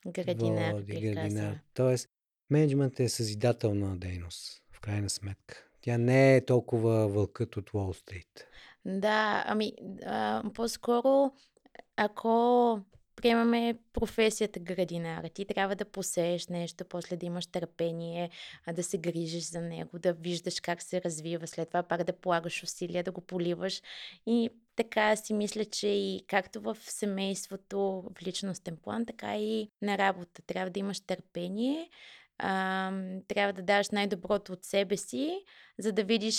Градинар, 0.06 0.72
води 0.72 1.00
градинар? 1.00 1.58
Тоест, 1.74 2.08
менеджмент 2.50 3.00
е 3.00 3.08
съзидателна 3.08 3.96
дейност, 3.96 4.62
в 4.72 4.80
крайна 4.80 5.10
сметка. 5.10 5.66
Тя 5.80 5.98
не 5.98 6.36
е 6.36 6.44
толкова 6.44 7.08
вълкът 7.08 7.56
от 7.56 7.74
Уолл 7.74 7.92
Стрит. 7.92 8.46
Да, 8.84 9.44
ами, 9.46 9.72
а, 10.06 10.42
по-скоро, 10.54 11.32
ако 11.96 12.80
приемаме 13.16 13.78
професията 13.92 14.60
градинар, 14.60 15.24
ти 15.24 15.44
трябва 15.44 15.76
да 15.76 15.84
посееш 15.84 16.46
нещо, 16.46 16.84
после 16.84 17.16
да 17.16 17.26
имаш 17.26 17.46
търпение, 17.46 18.30
да 18.72 18.82
се 18.82 18.98
грижиш 18.98 19.44
за 19.44 19.60
него, 19.60 19.98
да 19.98 20.12
виждаш 20.12 20.60
как 20.60 20.82
се 20.82 21.02
развива, 21.02 21.46
след 21.46 21.68
това 21.68 21.82
пак 21.82 22.04
да 22.04 22.12
полагаш 22.12 22.62
усилия, 22.62 23.04
да 23.04 23.12
го 23.12 23.20
поливаш. 23.20 23.82
И 24.26 24.50
така 24.76 25.16
си 25.16 25.34
мисля, 25.34 25.64
че 25.64 25.88
и 25.88 26.24
както 26.28 26.60
в 26.60 26.76
семейството, 26.80 27.78
в 27.80 28.22
личностен 28.22 28.76
план, 28.76 29.06
така 29.06 29.36
и 29.36 29.70
на 29.82 29.98
работа. 29.98 30.42
Трябва 30.42 30.70
да 30.70 30.80
имаш 30.80 31.00
търпение, 31.00 31.90
трябва 33.28 33.52
да 33.52 33.62
даш 33.62 33.90
най-доброто 33.90 34.52
от 34.52 34.64
себе 34.64 34.96
си, 34.96 35.44
за 35.78 35.92
да 35.92 36.04
видиш 36.04 36.36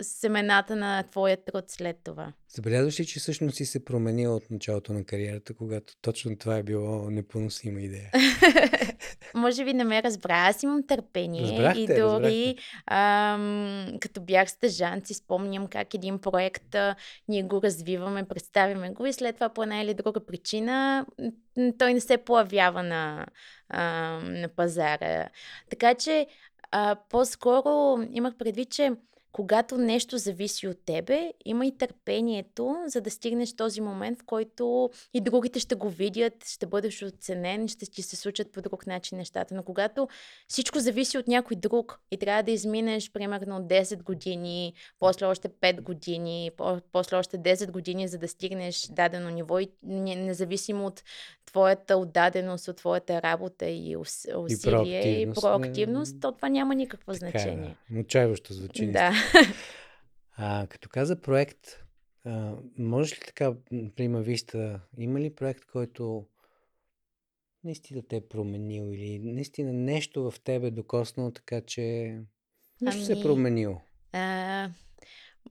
семената 0.00 0.76
на 0.76 1.02
твоя 1.02 1.44
труд 1.44 1.64
след 1.70 1.96
това. 2.04 2.32
Забелязваш 2.56 3.00
ли, 3.00 3.06
че 3.06 3.20
всъщност 3.20 3.56
си 3.56 3.66
се 3.66 3.84
променила 3.84 4.36
от 4.36 4.50
началото 4.50 4.92
на 4.92 5.04
кариерата, 5.04 5.54
когато 5.54 5.94
точно 6.02 6.38
това 6.38 6.56
е 6.56 6.62
било 6.62 7.10
непоносима 7.10 7.80
идея? 7.80 8.10
Може 9.34 9.64
би 9.64 9.74
не 9.74 9.84
ме 9.84 10.02
разбра. 10.02 10.48
Аз 10.48 10.62
имам 10.62 10.86
търпение 10.86 11.42
Разбрах 11.42 11.76
и 11.76 11.86
дори 11.86 12.56
ам, 12.86 13.92
като 14.00 14.20
бях 14.20 14.50
стъжант 14.50 15.06
си 15.06 15.14
спомням 15.14 15.66
как 15.66 15.94
един 15.94 16.18
проект 16.18 16.74
а, 16.74 16.96
ние 17.28 17.42
го 17.42 17.62
развиваме, 17.62 18.28
представяме 18.28 18.90
го 18.90 19.06
и 19.06 19.12
след 19.12 19.34
това 19.34 19.48
по 19.48 19.62
една 19.62 19.80
или 19.80 19.94
друга 19.94 20.26
причина 20.26 21.06
той 21.78 21.94
не 21.94 22.00
се 22.00 22.16
появява 22.16 22.82
на, 22.82 23.26
а, 23.68 23.82
на 24.22 24.48
пазара. 24.48 25.28
Така 25.70 25.94
че 25.94 26.26
а, 26.70 26.96
по-скоро 27.10 28.02
имах 28.12 28.36
предвид, 28.36 28.70
че 28.70 28.92
когато 29.36 29.78
нещо 29.78 30.18
зависи 30.18 30.68
от 30.68 30.78
тебе, 30.84 31.32
има 31.44 31.66
и 31.66 31.78
търпението, 31.78 32.76
за 32.86 33.00
да 33.00 33.10
стигнеш 33.10 33.56
този 33.56 33.80
момент, 33.80 34.18
в 34.18 34.24
който 34.26 34.90
и 35.14 35.20
другите 35.20 35.58
ще 35.60 35.74
го 35.74 35.88
видят, 35.90 36.48
ще 36.48 36.66
бъдеш 36.66 37.02
оценен, 37.02 37.68
ще 37.68 37.86
ти 37.86 38.02
се 38.02 38.16
случат 38.16 38.52
по 38.52 38.62
друг 38.62 38.86
начин 38.86 39.18
нещата. 39.18 39.54
Но 39.54 39.62
когато 39.62 40.08
всичко 40.48 40.78
зависи 40.78 41.18
от 41.18 41.28
някой 41.28 41.56
друг 41.56 42.00
и 42.10 42.16
трябва 42.16 42.42
да 42.42 42.50
изминеш 42.50 43.12
примерно 43.12 43.60
10 43.60 44.02
години, 44.02 44.72
после 44.98 45.26
още 45.26 45.48
5 45.50 45.80
години, 45.80 46.50
по- 46.56 46.80
после 46.92 47.16
още 47.16 47.38
10 47.38 47.70
години, 47.70 48.08
за 48.08 48.18
да 48.18 48.28
стигнеш 48.28 48.80
дадено 48.80 49.30
ниво 49.30 49.58
и 49.58 49.68
не- 49.82 50.16
независимо 50.16 50.86
от 50.86 51.02
твоята 51.46 51.96
отдаденост, 51.96 52.68
от 52.68 52.76
твоята 52.76 53.22
работа 53.22 53.66
и 53.66 53.96
ус- 53.96 54.26
усилие 54.36 54.50
и 55.12 55.26
проактивност, 55.26 55.40
проактивност, 55.40 56.14
не- 56.14 56.20
то 56.20 56.32
това 56.32 56.48
няма 56.48 56.74
никакво 56.74 57.12
Така, 57.12 57.18
значение. 57.18 57.76
е, 57.94 57.98
отчаиващо 58.00 58.54
звучи. 58.54 58.86
Да. 58.86 59.12
А, 60.38 60.66
като 60.66 60.88
каза 60.88 61.20
проект, 61.20 61.58
а, 62.24 62.56
можеш 62.78 63.18
ли 63.18 63.22
така, 63.26 63.54
прима 63.96 64.20
виста, 64.20 64.80
има 64.98 65.20
ли 65.20 65.34
проект, 65.34 65.64
който 65.64 66.26
наистина 67.64 68.02
те 68.08 68.16
е 68.16 68.28
променил 68.28 68.92
или 68.92 69.18
наистина 69.18 69.72
нещо 69.72 70.30
в 70.30 70.40
тебе 70.40 70.70
докоснало, 70.70 71.30
така 71.30 71.60
че 71.60 72.16
нещо 72.80 73.04
се 73.04 73.12
е 73.12 73.14
Ами, 73.14 73.22
променило? 73.22 73.80
А, 74.12 74.70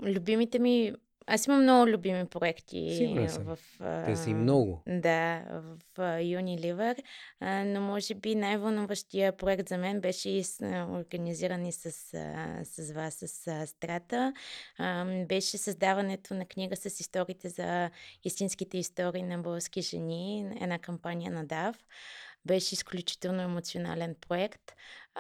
любимите 0.03 0.59
ми... 0.59 0.93
Аз 1.27 1.47
имам 1.47 1.61
много 1.61 1.87
любими 1.87 2.25
проекти 2.25 3.17
в... 3.39 3.59
Те 4.05 4.15
са 4.15 4.29
и 4.29 4.33
а, 4.33 4.35
много. 4.35 4.83
Да, 4.87 5.43
в 5.49 5.77
а, 5.97 6.01
Unilever, 6.19 7.03
а, 7.39 7.63
но 7.63 7.81
може 7.81 8.15
би 8.15 8.35
най-вълнуващия 8.35 9.37
проект 9.37 9.69
за 9.69 9.77
мен 9.77 10.01
беше 10.01 10.29
и 10.29 10.43
с, 10.43 10.61
а, 10.61 10.87
организиран 10.91 11.65
и 11.65 11.71
с, 11.71 11.85
а, 12.13 12.59
с 12.63 12.91
вас, 12.91 13.13
с 13.13 13.47
а, 13.47 13.67
Страта. 13.67 14.33
А, 14.77 15.05
беше 15.25 15.57
създаването 15.57 16.33
на 16.33 16.45
книга 16.45 16.75
с 16.75 16.99
историите 16.99 17.49
за 17.49 17.89
истинските 18.23 18.77
истории 18.77 19.23
на 19.23 19.37
български 19.37 19.81
жени, 19.81 20.51
една 20.61 20.79
кампания 20.79 21.31
на 21.31 21.45
DAV. 21.45 21.75
Беше 22.45 22.75
изключително 22.75 23.41
емоционален 23.41 24.15
проект. 24.27 24.71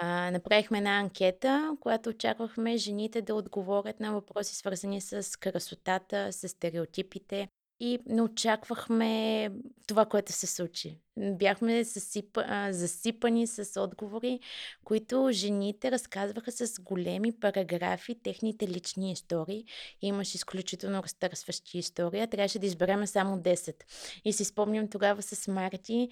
Направихме 0.03 0.77
една 0.77 0.99
анкета, 0.99 1.77
която 1.79 2.09
очаквахме 2.09 2.77
жените 2.77 3.21
да 3.21 3.35
отговорят 3.35 3.99
на 3.99 4.13
въпроси, 4.13 4.55
свързани 4.55 5.01
с 5.01 5.39
красотата, 5.39 6.33
с 6.33 6.47
стереотипите. 6.49 7.47
И 7.79 7.99
не 8.05 8.21
очаквахме 8.21 9.51
това, 9.87 10.05
което 10.05 10.31
се 10.31 10.47
случи. 10.47 10.97
Бяхме 11.17 11.83
засипа, 11.83 12.43
а, 12.47 12.73
засипани 12.73 13.47
с 13.47 13.81
отговори, 13.81 14.39
които 14.83 15.29
жените 15.31 15.91
разказваха 15.91 16.51
с 16.51 16.81
големи 16.81 17.39
параграфи, 17.39 18.21
техните 18.23 18.67
лични 18.67 19.11
истории. 19.11 19.65
Имаше 20.01 20.37
изключително 20.37 21.03
разтърсващи 21.03 21.77
истории. 21.77 22.27
Трябваше 22.27 22.59
да 22.59 22.65
избереме 22.65 23.07
само 23.07 23.37
10. 23.37 23.83
И 24.25 24.33
си 24.33 24.45
спомням 24.45 24.89
тогава 24.89 25.21
с 25.21 25.47
Марти, 25.47 26.09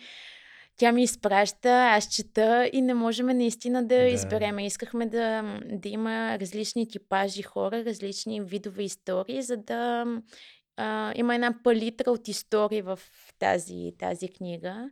тя 0.77 0.91
ми 0.91 1.03
изпраща, 1.03 1.69
аз 1.69 2.07
чета 2.09 2.69
и 2.73 2.81
не 2.81 2.93
можем 2.93 3.25
наистина 3.25 3.81
да 3.81 3.95
Да. 3.95 4.03
избереме. 4.07 4.65
Искахме 4.65 5.05
да, 5.05 5.57
да 5.65 5.89
има 5.89 6.39
различни 6.39 6.87
типажи 6.87 7.41
хора, 7.41 7.85
различни 7.85 8.41
видове 8.41 8.83
истории, 8.83 9.41
за 9.41 9.57
да 9.57 10.05
а, 10.77 11.13
има 11.15 11.35
една 11.35 11.55
палитра 11.63 12.11
от 12.11 12.27
истории 12.27 12.81
в 12.81 12.99
тази, 13.39 13.91
тази 13.99 14.27
книга. 14.27 14.89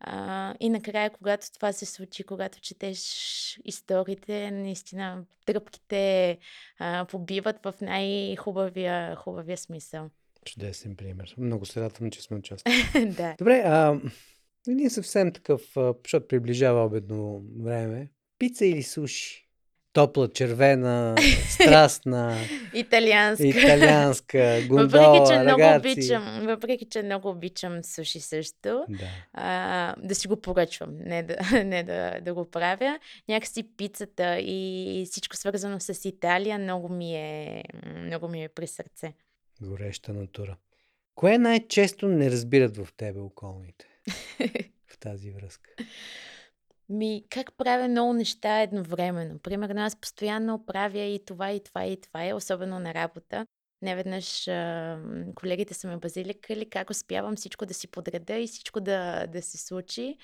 А, 0.00 0.54
и 0.60 0.68
накрая, 0.68 1.10
когато 1.10 1.46
това 1.54 1.72
се 1.72 1.86
случи, 1.86 2.22
когато 2.24 2.60
четеш 2.60 2.98
историите, 3.64 4.50
наистина 4.50 5.24
тръпките 5.46 6.38
а, 6.78 7.04
побиват 7.04 7.56
в 7.64 7.74
най-хубавия 7.80 9.16
хубавия 9.16 9.56
смисъл. 9.56 10.10
Чудесен 10.44 10.96
пример. 10.96 11.34
Много 11.38 11.66
се 11.66 11.80
радвам, 11.80 12.10
че 12.10 12.22
сме 12.22 12.36
участвали. 12.36 12.74
да. 13.16 13.34
Добре, 13.38 13.62
а 13.66 14.00
ние 14.66 14.90
съвсем 14.90 15.32
такъв, 15.32 15.62
защото 16.04 16.28
приближава 16.28 16.84
обедно 16.84 17.42
време. 17.60 18.08
Пица 18.38 18.66
или 18.66 18.82
суши? 18.82 19.48
Топла, 19.92 20.28
червена, 20.28 21.16
страстна, 21.50 22.36
Италианска. 22.74 23.46
италианска, 23.46 24.60
гондола, 24.68 24.86
въпреки, 25.08 25.28
че 25.28 25.38
много 25.38 25.60
рагаци. 25.60 25.90
обичам, 25.90 26.40
въпреки, 26.42 26.84
че 26.84 27.02
много 27.02 27.28
обичам 27.28 27.84
суши 27.84 28.20
също, 28.20 28.84
Да. 28.88 29.08
а, 29.32 29.94
да 29.98 30.14
си 30.14 30.28
го 30.28 30.36
поръчвам, 30.36 30.90
не 30.96 31.22
да, 31.22 31.36
не 31.64 31.82
да, 31.82 32.20
да 32.20 32.34
го 32.34 32.50
правя. 32.50 32.98
Някакси 33.28 33.76
пицата 33.76 34.38
и 34.40 35.06
всичко 35.06 35.36
свързано 35.36 35.80
с 35.80 36.04
Италия 36.04 36.58
много 36.58 36.88
ми 36.88 37.16
е, 37.16 37.62
много 37.96 38.28
ми 38.28 38.44
е 38.44 38.48
при 38.48 38.66
сърце. 38.66 39.12
Гореща 39.60 40.12
натура. 40.12 40.56
Кое 41.14 41.38
най-често 41.38 42.08
не 42.08 42.30
разбират 42.30 42.76
в 42.76 42.88
тебе 42.96 43.20
околните 43.20 43.86
в 44.86 44.98
тази 45.00 45.30
връзка? 45.30 45.70
Ми, 46.88 47.24
как 47.30 47.52
правя 47.52 47.88
много 47.88 48.12
неща 48.12 48.60
едновременно. 48.60 49.38
Примерно, 49.38 49.80
аз 49.80 49.96
постоянно 49.96 50.66
правя 50.66 51.00
и 51.00 51.24
това, 51.24 51.50
и 51.50 51.60
това, 51.60 51.84
и 51.86 52.00
това, 52.00 52.24
и 52.24 52.32
особено 52.32 52.78
на 52.78 52.94
работа. 52.94 53.46
Неведнъж 53.82 54.48
а, 54.48 54.98
колегите 55.34 55.74
са 55.74 55.88
ме 55.88 55.96
базиликали 55.96 56.70
как 56.70 56.90
успявам 56.90 57.36
всичко 57.36 57.66
да 57.66 57.74
си 57.74 57.88
подреда 57.88 58.34
и 58.34 58.46
всичко 58.46 58.80
да, 58.80 59.26
да 59.26 59.42
се 59.42 59.58
случи. 59.58 60.16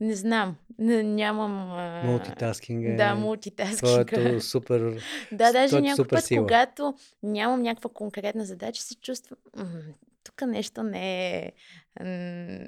Не 0.00 0.14
знам, 0.14 0.56
не, 0.78 1.02
нямам... 1.02 1.70
а, 1.70 2.02
Мултитаскинг 2.04 2.84
е 2.84 2.96
Да, 2.96 3.14
мултитаскинг. 3.14 4.08
твоето 4.08 4.40
супер... 4.40 5.02
Да, 5.32 5.52
даже 5.52 5.80
някой 5.80 6.06
път, 6.06 6.24
сила. 6.24 6.40
когато 6.40 6.94
нямам 7.22 7.62
някаква 7.62 7.90
конкретна 7.90 8.44
задача, 8.44 8.82
се 8.82 8.94
чувствам, 8.94 9.38
"М, 9.56 9.66
тук 10.24 10.42
нещо 10.42 10.82
не 10.82 11.36
е, 11.36 11.52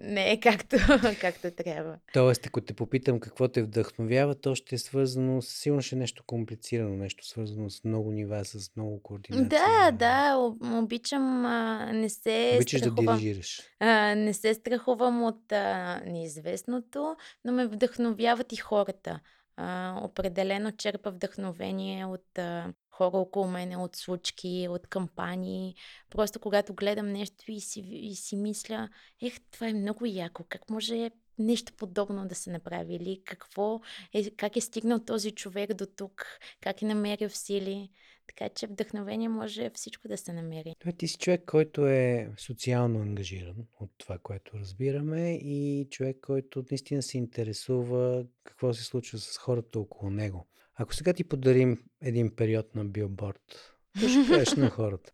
не 0.03 0.33
е 0.33 0.41
както, 0.41 0.77
както 1.21 1.51
трябва. 1.51 1.99
Тоест, 2.13 2.47
ако 2.47 2.61
те 2.61 2.75
попитам 2.75 3.21
какво 3.21 3.49
те 3.49 3.63
вдъхновява, 3.63 4.35
то 4.35 4.55
ще 4.55 4.75
е 4.75 4.79
свързано, 4.79 5.43
със 5.43 5.57
сигурност 5.57 5.87
ще 5.87 5.97
е 5.97 5.99
нещо 5.99 6.25
комплицирано, 6.27 6.97
нещо 6.97 7.27
свързано 7.27 7.71
с 7.71 7.85
много 7.85 8.13
нива, 8.13 8.45
с 8.45 8.77
много 8.77 9.03
координация. 9.03 9.49
Да, 9.49 9.91
да, 9.91 10.37
об- 10.37 10.83
обичам, 10.85 11.47
а, 11.47 11.93
не 11.93 12.09
се 12.09 12.53
Обичаш 12.57 12.81
да 12.81 12.85
страхувам. 12.87 13.17
дирижираш. 13.17 13.61
А, 13.81 14.15
не 14.15 14.35
се 14.35 14.55
страхувам 14.55 15.23
от 15.23 15.53
а, 15.53 16.01
неизвестното, 16.07 17.17
но 17.45 17.53
ме 17.53 17.67
вдъхновяват 17.67 18.53
и 18.53 18.57
хората. 18.57 19.21
А, 19.57 19.99
определено 20.03 20.73
черпа 20.73 21.11
вдъхновение 21.11 22.07
от 22.07 22.39
а, 22.39 22.73
хора 22.97 23.17
около 23.17 23.49
мене, 23.49 23.77
от 23.77 23.97
случки, 23.97 24.67
от 24.71 24.87
кампании. 24.87 25.75
Просто 26.11 26.41
когато 26.41 26.75
гледам 26.75 27.13
нещо 27.13 27.45
и 27.49 27.61
си, 27.61 27.81
и 27.81 28.15
си 28.15 28.37
мисля, 28.37 28.89
ех, 29.23 29.35
това 29.51 29.69
е 29.69 29.73
много 29.73 30.07
яко, 30.07 30.45
как 30.49 30.71
може 30.71 31.11
нещо 31.39 31.73
подобно 31.77 32.29
да 32.29 32.35
се 32.35 32.51
направи 32.51 32.95
или 32.95 33.23
какво 33.25 33.81
е, 34.13 34.31
как 34.31 34.57
е 34.57 34.61
стигнал 34.61 35.05
този 35.05 35.31
човек 35.31 35.75
до 35.75 35.87
тук, 35.87 36.27
как 36.61 36.83
е 36.83 36.87
намерил 36.87 37.31
сили. 37.31 37.91
Така 38.27 38.49
че 38.49 38.67
вдъхновение 38.67 39.29
може 39.29 39.71
всичко 39.75 40.09
да 40.09 40.17
се 40.17 40.33
намери. 40.33 40.75
Той 40.79 40.93
ти 40.93 41.09
си 41.09 41.19
човек, 41.19 41.43
който 41.47 41.87
е 41.87 42.31
социално 42.39 43.01
ангажиран 43.01 43.57
от 43.81 43.91
това, 43.99 44.19
което 44.19 44.59
разбираме 44.59 45.35
и 45.35 45.89
човек, 45.91 46.17
който 46.23 46.65
наистина 46.71 47.03
се 47.03 47.19
интересува 47.19 48.25
какво 48.45 48.75
се 48.75 48.85
случва 48.85 49.19
с 49.19 49.39
хората 49.39 49.79
около 49.79 50.11
него. 50.11 50.47
Ако 50.77 50.95
сега 50.95 51.13
ти 51.13 51.25
подарим 51.25 51.85
един 52.01 52.37
период 52.37 52.75
на 52.75 52.85
билборд, 52.85 53.77
какво 53.95 54.09
ще 54.09 54.33
кажеш 54.33 54.55
на 54.55 54.71
хората? 54.71 55.13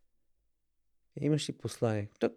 Имаш 1.20 1.48
ли 1.48 1.52
послание? 1.52 2.08
Тук 2.18 2.32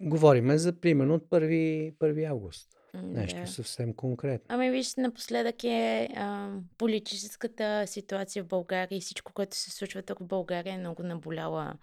говориме 0.00 0.58
за 0.58 0.80
примерно 0.80 1.14
от 1.14 1.28
1, 1.28 1.94
1 1.94 2.30
август. 2.30 2.68
Нещо 2.94 3.40
да. 3.40 3.46
съвсем 3.46 3.94
конкретно. 3.94 4.46
Ами 4.48 4.70
виж, 4.70 4.94
напоследък 4.94 5.64
е 5.64 6.08
а, 6.16 6.56
политическата 6.78 7.86
ситуация 7.86 8.44
в 8.44 8.48
България 8.48 8.96
и 8.96 9.00
всичко, 9.00 9.32
което 9.32 9.56
се 9.56 9.70
случва 9.70 10.02
тук 10.02 10.18
в 10.18 10.26
България 10.26 10.74
е 10.74 10.78
много 10.78 11.02
наболяла, 11.02 11.74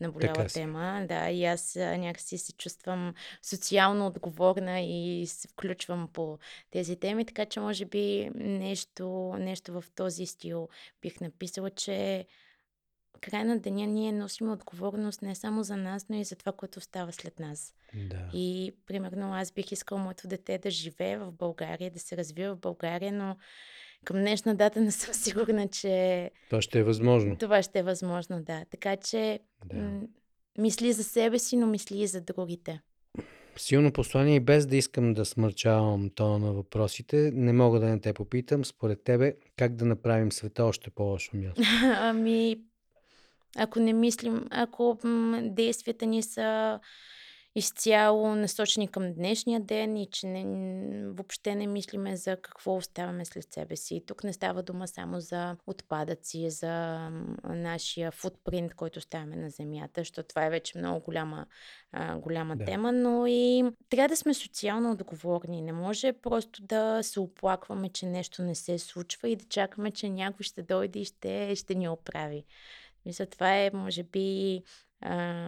наболяла 0.00 0.48
си. 0.48 0.54
тема. 0.54 1.04
Да, 1.08 1.30
и 1.30 1.44
аз 1.44 1.76
някакси 1.76 2.38
се 2.38 2.52
чувствам 2.52 3.14
социално 3.42 4.06
отговорна 4.06 4.80
и 4.80 5.26
се 5.26 5.48
включвам 5.48 6.08
по 6.12 6.38
тези 6.70 6.96
теми, 6.96 7.24
така 7.24 7.46
че 7.46 7.60
може 7.60 7.84
би 7.84 8.30
нещо, 8.34 9.34
нещо 9.38 9.72
в 9.72 9.84
този 9.94 10.26
стил 10.26 10.68
бих 11.02 11.20
написала, 11.20 11.70
че 11.70 12.26
край 13.20 13.44
на 13.44 13.58
деня 13.58 13.86
ние 13.86 14.12
носим 14.12 14.52
отговорност 14.52 15.22
не 15.22 15.34
само 15.34 15.62
за 15.62 15.76
нас, 15.76 16.08
но 16.08 16.16
и 16.16 16.24
за 16.24 16.36
това, 16.36 16.52
което 16.52 16.80
става 16.80 17.12
след 17.12 17.40
нас. 17.40 17.74
Да. 17.94 18.30
И, 18.34 18.74
примерно, 18.86 19.34
аз 19.34 19.52
бих 19.52 19.72
искала 19.72 20.00
моето 20.00 20.28
дете 20.28 20.58
да 20.58 20.70
живее 20.70 21.18
в 21.18 21.32
България, 21.32 21.90
да 21.90 21.98
се 21.98 22.16
развива 22.16 22.54
в 22.54 22.60
България, 22.60 23.12
но 23.12 23.36
към 24.04 24.16
днешна 24.16 24.54
дата 24.54 24.80
не 24.80 24.90
съм 24.90 25.14
сигурна, 25.14 25.68
че 25.68 26.30
Това 26.48 26.62
ще 26.62 26.78
е 26.78 26.82
възможно. 26.82 27.36
това 27.36 27.62
ще 27.62 27.78
е 27.78 27.82
възможно, 27.82 28.42
да. 28.42 28.64
Така 28.66 28.96
че, 28.96 29.40
Да. 29.64 29.76
м- 29.76 30.00
мисли 30.58 30.92
за 30.92 31.04
себе 31.04 31.38
си, 31.38 31.56
но 31.56 31.66
мисли 31.66 31.98
и 31.98 32.06
за 32.06 32.20
другите. 32.20 32.80
Силно 33.56 33.92
послание 33.92 34.36
и 34.36 34.40
без 34.40 34.66
да 34.66 34.76
искам 34.76 35.14
да 35.14 35.24
смърчавам 35.24 36.10
тона 36.10 36.38
на 36.38 36.52
въпросите, 36.52 37.30
не 37.34 37.52
мога 37.52 37.80
да 37.80 37.86
не 37.86 38.00
те 38.00 38.12
попитам, 38.12 38.64
според 38.64 39.04
тебе, 39.04 39.34
как 39.56 39.76
да 39.76 39.84
направим 39.84 40.32
света 40.32 40.64
още 40.64 40.90
по-лошо 40.90 41.36
място? 41.36 41.62
Ами, 41.84 42.56
ако 43.56 43.80
не 43.80 43.92
мислим, 43.92 44.46
ако 44.50 44.98
м, 45.04 45.40
действията 45.44 46.06
ни 46.06 46.22
са 46.22 46.80
изцяло 47.54 48.34
насочени 48.34 48.88
към 48.88 49.12
днешния 49.12 49.60
ден 49.60 49.96
и 49.96 50.08
че 50.10 50.26
не, 50.26 50.44
въобще 51.08 51.54
не 51.54 51.66
мислиме 51.66 52.16
за 52.16 52.36
какво 52.36 52.76
оставяме 52.76 53.24
след 53.24 53.52
себе 53.52 53.76
си. 53.76 54.02
Тук 54.06 54.24
не 54.24 54.32
става 54.32 54.62
дума 54.62 54.88
само 54.88 55.20
за 55.20 55.56
отпадъци, 55.66 56.50
за 56.50 57.08
нашия 57.44 58.10
футпринт, 58.10 58.74
който 58.74 58.98
оставяме 58.98 59.36
на 59.36 59.50
земята, 59.50 60.00
защото 60.00 60.28
това 60.28 60.46
е 60.46 60.50
вече 60.50 60.78
много 60.78 61.00
голяма, 61.00 61.46
а, 61.92 62.18
голяма 62.18 62.56
Да. 62.56 62.64
тема, 62.64 62.92
но 62.92 63.26
и 63.26 63.64
трябва 63.88 64.08
да 64.08 64.16
сме 64.16 64.34
социално 64.34 64.92
отговорни. 64.92 65.62
Не 65.62 65.72
може 65.72 66.12
просто 66.12 66.62
да 66.62 67.02
се 67.02 67.20
оплакваме, 67.20 67.88
че 67.88 68.06
нещо 68.06 68.42
не 68.42 68.54
се 68.54 68.78
случва 68.78 69.28
и 69.28 69.36
да 69.36 69.44
чакаме, 69.44 69.90
че 69.90 70.08
някой 70.08 70.44
ще 70.44 70.62
дойде 70.62 70.98
и 70.98 71.04
ще, 71.04 71.56
ще 71.56 71.74
ни 71.74 71.88
оправи. 71.88 72.44
Мисля, 73.06 73.26
това 73.26 73.56
е, 73.56 73.70
може 73.74 74.02
би, 74.02 74.62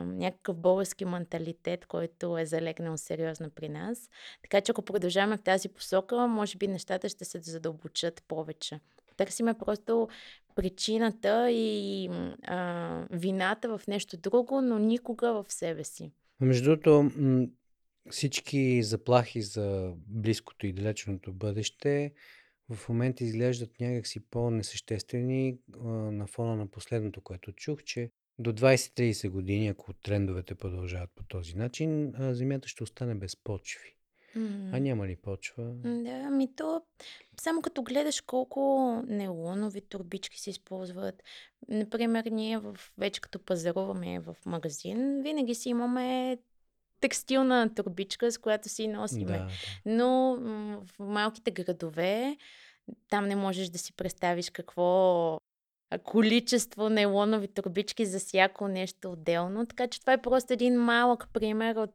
някакъв 0.05 0.57
български 0.57 1.05
менталитет, 1.05 1.87
който 1.87 2.38
е 2.38 2.47
залегнал 2.47 2.97
сериозно 2.97 3.51
при 3.51 3.69
нас. 3.69 4.11
Така 4.43 4.61
че 4.61 4.73
ако 4.73 4.83
продължаваме 4.83 5.37
в 5.37 5.43
тази 5.43 5.69
посока, 5.69 6.27
може 6.27 6.59
би 6.59 6.69
нещата 6.69 7.09
ще 7.09 7.25
се 7.25 7.41
задълбочат 7.41 8.23
повече. 8.29 8.81
Търсиме 9.17 9.55
просто 9.55 10.09
причината 10.55 11.51
и 11.51 12.09
а, 12.43 13.07
вината 13.11 13.79
в 13.79 13.87
нещо 13.87 14.17
друго, 14.17 14.61
но 14.61 14.79
никога 14.79 15.33
в 15.33 15.53
себе 15.53 15.85
си. 15.85 16.12
Между 16.41 16.65
другото, 16.65 17.11
всички 18.11 18.83
заплахи 18.83 19.43
за 19.43 19.93
близкото 19.97 20.67
и 20.67 20.73
далечното 20.73 21.33
бъдеще 21.33 22.12
в 22.71 22.88
момента 22.88 23.25
изглеждат 23.25 23.81
някакси 23.81 24.21
по-несъществени 24.21 25.59
на 26.12 26.27
фона 26.27 26.57
на 26.57 26.67
последното, 26.67 27.21
което 27.21 27.53
чух, 27.53 27.83
че 27.83 28.11
до 28.38 28.53
20-30 28.53 29.29
години, 29.29 29.68
ако 29.68 29.92
трендовете 29.92 30.55
продължават 30.55 31.11
по 31.14 31.25
този 31.25 31.55
начин, 31.55 32.14
а, 32.16 32.35
Земята 32.35 32.68
ще 32.68 32.83
остане 32.83 33.14
без 33.14 33.37
почви. 33.37 33.97
А 34.37 34.38
М. 34.38 34.81
няма 34.81 35.07
ли 35.07 35.16
почва? 35.16 35.64
Да, 35.85 36.31
ми 36.31 36.55
то, 36.57 36.83
само 37.40 37.62
като 37.62 37.83
гледаш 37.83 38.21
колко 38.21 38.92
нейлонови 39.07 39.81
турбички 39.81 40.40
се 40.40 40.51
използват. 40.51 41.23
Например, 41.68 42.25
ние 42.25 42.59
в, 42.59 42.77
вече 42.99 43.21
като 43.21 43.38
пазаруваме 43.38 44.21
в 44.21 44.37
магазин, 44.47 45.23
винаги 45.23 45.55
си 45.55 45.68
имаме 45.68 46.38
текстилна 47.01 47.75
турбичка, 47.75 48.33
с 48.33 48.38
която 48.38 48.68
си 48.68 48.87
Да, 48.87 48.92
носиме. 48.92 49.38
да. 49.38 49.49
Но 49.87 50.37
м, 50.40 50.83
в 50.87 50.99
малките 50.99 51.51
градове, 51.51 52.37
там 53.09 53.29
не 53.29 53.37
можеш 53.37 53.68
да 53.68 53.79
си 53.79 53.92
представиш 53.92 54.51
какво 54.51 55.35
а, 55.35 55.38
количество 55.98 56.88
нейлонови 56.88 57.48
турбички 57.48 58.07
за 58.07 58.18
всяко 58.18 58.68
нещо 58.68 59.12
отделно. 59.12 59.66
Така 59.66 59.88
че 59.88 60.00
това 60.00 60.12
е 60.12 60.22
просто 60.22 60.52
един 60.52 60.74
малък 60.81 61.28
пример 61.33 61.76
от 61.76 61.94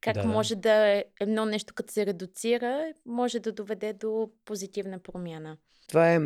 как 0.00 0.14
Да, 0.14 0.22
да. 0.22 0.28
може 0.28 0.56
да 0.56 0.88
е 0.88 1.04
едно 1.20 1.44
нещо, 1.46 1.74
като 1.74 1.92
се 1.92 2.06
редуцира, 2.06 2.92
може 3.06 3.40
да 3.40 3.52
доведе 3.52 3.92
до 3.92 4.30
позитивна 4.44 4.98
промяна. 4.98 5.56
Това 5.88 6.14
е 6.14 6.20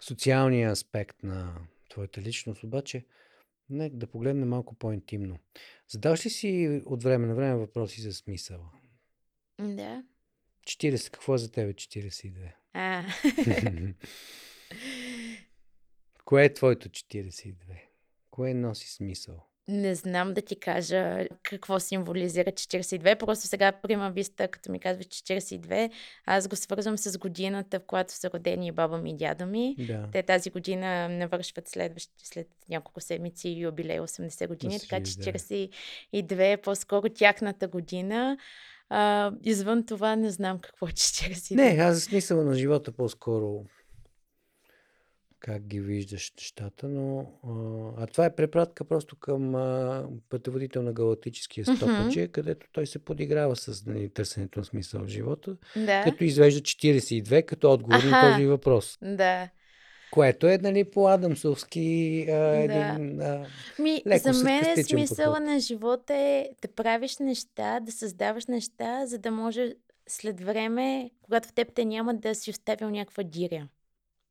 социалният 0.00 0.72
аспект 0.72 1.22
на 1.22 1.54
твоята 1.90 2.20
личност, 2.20 2.64
обаче 2.64 3.04
нека 3.70 3.96
да 3.96 4.06
погледнем 4.06 4.48
малко 4.48 4.74
по-интимно. 4.74 5.38
Задаваш 5.88 6.26
ли 6.26 6.30
си 6.30 6.82
от 6.86 7.02
време 7.02 7.26
на 7.26 7.34
време 7.34 7.54
въпроси 7.54 8.00
за 8.00 8.12
смисъла? 8.12 8.70
Да. 9.60 10.02
40. 10.66 11.10
Какво 11.10 11.34
е 11.34 11.38
за 11.38 11.52
тебе 11.52 11.72
42? 11.72 12.52
А, 12.72 13.04
Кое 16.24 16.44
е 16.44 16.54
твоето 16.54 16.88
42? 16.88 17.54
Кое 18.30 18.54
носи 18.54 18.90
смисъл? 18.90 19.46
не 19.68 19.94
знам 19.94 20.34
да 20.34 20.42
ти 20.42 20.56
кажа 20.56 21.26
какво 21.42 21.80
символизира 21.80 22.52
42. 22.52 23.18
Просто 23.18 23.46
сега, 23.46 23.72
прима 23.72 24.10
виста, 24.10 24.48
като 24.48 24.72
ми 24.72 24.80
казваш 24.80 25.06
42, 25.06 25.90
аз 26.26 26.48
го 26.48 26.56
свързвам 26.56 26.98
с 26.98 27.18
годината, 27.18 27.80
в 27.80 27.84
която 27.84 28.14
са 28.14 28.30
родени 28.30 28.72
баба 28.72 28.98
ми 28.98 29.10
и 29.10 29.16
дядо 29.16 29.46
ми. 29.46 29.76
Да. 29.78 30.08
Те 30.12 30.22
тази 30.22 30.50
година 30.50 31.08
навършват 31.08 31.68
следващ, 31.68 32.10
след 32.22 32.48
няколко 32.68 33.00
седмици 33.00 33.48
юбилей 33.48 33.98
80 33.98 34.48
години, 34.48 34.80
така 34.80 35.02
че 35.02 35.12
82. 35.12 35.70
42 36.14 36.52
е 36.52 36.56
по-скоро 36.56 37.08
тяхната 37.08 37.68
година. 37.68 38.38
А, 38.88 39.32
извън 39.42 39.86
това 39.86 40.16
не 40.16 40.30
знам 40.30 40.58
какво 40.58 40.86
е 40.86 40.90
42. 40.90 41.54
Не, 41.54 41.82
аз 41.82 41.94
за 41.94 42.00
смисъла 42.00 42.44
на 42.44 42.54
живота 42.54 42.92
по-скоро 42.92 43.64
как 45.44 45.62
ги 45.62 45.80
виждаш 45.80 46.32
нещата, 46.38 46.88
но 46.88 47.18
а, 47.98 48.02
а 48.02 48.06
това 48.06 48.24
е 48.24 48.34
препратка 48.34 48.84
просто 48.84 49.16
към 49.16 49.54
а, 49.54 50.04
пътеводител 50.30 50.82
на 50.82 50.92
галактическия 50.92 51.64
Мгм. 51.68 51.76
стопаджия, 51.76 52.28
където 52.28 52.66
той 52.72 52.86
се 52.86 52.98
подиграва 52.98 53.56
с 53.56 53.86
нали, 53.86 54.08
търсенето 54.08 54.58
на 54.58 54.64
смисъл 54.64 55.00
в 55.00 55.08
живота, 55.08 55.56
Да, 55.76 56.02
като 56.04 56.24
извежда 56.24 56.60
42 56.60 57.44
като 57.44 57.72
отговор 57.72 58.02
на 58.02 58.32
този 58.32 58.46
въпрос. 58.46 58.98
да. 59.02 59.48
Което 60.12 60.46
е 60.48 60.58
нали, 60.58 60.84
по 60.84 61.08
Адамсовски 61.08 62.26
а, 62.28 62.32
Да. 62.32 62.56
един... 62.56 63.20
А, 63.20 63.46
Ми, 63.78 64.02
леко 64.06 64.32
за 64.32 64.44
мен 64.44 64.64
е 64.78 64.82
смисъла 64.82 65.26
подход. 65.26 65.46
на 65.46 65.60
живота 65.60 66.14
е 66.14 66.48
да 66.62 66.68
правиш 66.68 67.18
неща, 67.18 67.80
да 67.80 67.92
създаваш 67.92 68.46
неща, 68.46 69.06
за 69.06 69.18
да 69.18 69.30
може 69.30 69.74
след 70.08 70.40
време, 70.40 71.10
когато 71.22 71.48
в 71.48 71.52
теб 71.52 71.68
те 71.74 71.84
няма, 71.84 72.14
да 72.14 72.34
си 72.34 72.50
оставил 72.50 72.90
някаква 72.90 73.22
диря. 73.22 73.68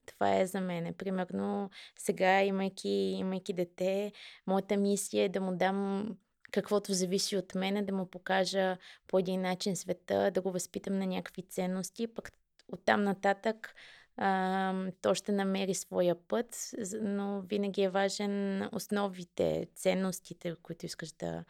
Това 0.06 0.40
е 0.40 0.46
за 0.46 0.62
мен. 0.62 0.94
Примерно, 0.94 1.70
сега, 1.98 2.44
имайки, 2.44 2.90
имайки 2.90 3.54
дете, 3.54 4.12
моята 4.48 4.78
мисия 4.78 5.26
е 5.26 5.30
да 5.30 5.42
му 5.42 5.56
дам 5.56 6.10
каквото 6.52 6.94
зависи 6.94 7.38
от 7.38 7.56
мене, 7.56 7.82
да 7.82 7.94
му 7.94 8.06
покажа 8.06 8.78
по 9.08 9.20
един 9.20 9.42
начин 9.42 9.76
света, 9.76 10.32
да 10.32 10.42
го 10.42 10.52
възпитам 10.52 11.00
на 11.00 11.06
някакви 11.06 11.42
ценности, 11.42 12.08
пък 12.08 12.32
оттам 12.68 13.04
нататък 13.04 13.76
а, 14.18 14.74
то 15.02 15.16
ще 15.16 15.32
намери 15.32 15.74
своя 15.74 16.16
път, 16.28 16.72
но 17.02 17.42
винаги 17.42 17.82
е 17.82 17.90
важен 17.90 18.64
основите, 18.72 19.68
ценностите, 19.76 20.56
които 20.64 20.86
искаш 20.86 21.12
да 21.12 21.44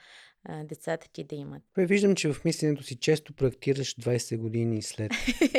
а, 0.45 0.63
децата 0.63 1.07
ти 1.13 1.23
да 1.23 1.35
имат. 1.35 1.63
Виждам, 1.77 2.15
че 2.15 2.33
в 2.33 2.45
мисленето 2.45 2.83
си 2.83 2.95
често 2.95 3.33
проектираш 3.33 3.95
20 3.95 4.37
години 4.37 4.81
след. 4.81 5.11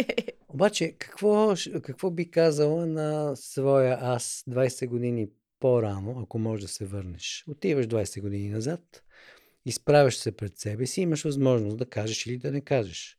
Обаче, 0.48 0.92
какво, 0.98 1.54
какво 1.82 2.10
би 2.10 2.30
казала 2.30 2.86
на 2.86 3.36
своя 3.36 3.98
аз 4.00 4.44
20 4.48 4.86
години 4.86 5.28
по-рано, 5.60 6.20
ако 6.22 6.38
можеш 6.38 6.62
да 6.62 6.68
се 6.68 6.86
върнеш? 6.86 7.44
Отиваш 7.48 7.86
20 7.86 8.20
години 8.20 8.48
назад, 8.48 9.02
изправяш 9.64 10.16
се 10.16 10.36
пред 10.36 10.58
себе 10.58 10.86
си, 10.86 11.00
имаш 11.00 11.24
възможност 11.24 11.76
да 11.76 11.86
кажеш 11.86 12.26
или 12.26 12.38
да 12.38 12.52
не 12.52 12.60
кажеш. 12.60 13.18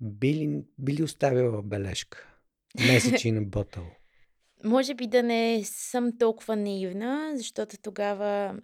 Би 0.00 0.34
ли, 0.34 0.64
би 0.78 0.92
ли 0.92 1.02
оставила 1.02 1.62
бележка? 1.62 2.33
Message 2.78 3.32
in. 3.32 3.84
Може 4.64 4.94
би 4.94 5.06
да 5.06 5.22
не 5.22 5.64
съм 5.64 6.18
толкова 6.18 6.56
наивна, 6.56 7.32
защото 7.34 7.76
тогава, 7.82 8.58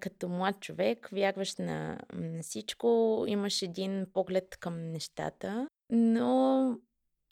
като 0.00 0.28
млад 0.28 0.60
човек, 0.60 1.08
вярваш 1.12 1.56
на 1.56 1.98
всичко, 2.42 3.24
имаш 3.28 3.62
един 3.62 4.06
поглед 4.12 4.56
към 4.56 4.90
нещата, 4.90 5.68
но 5.90 6.78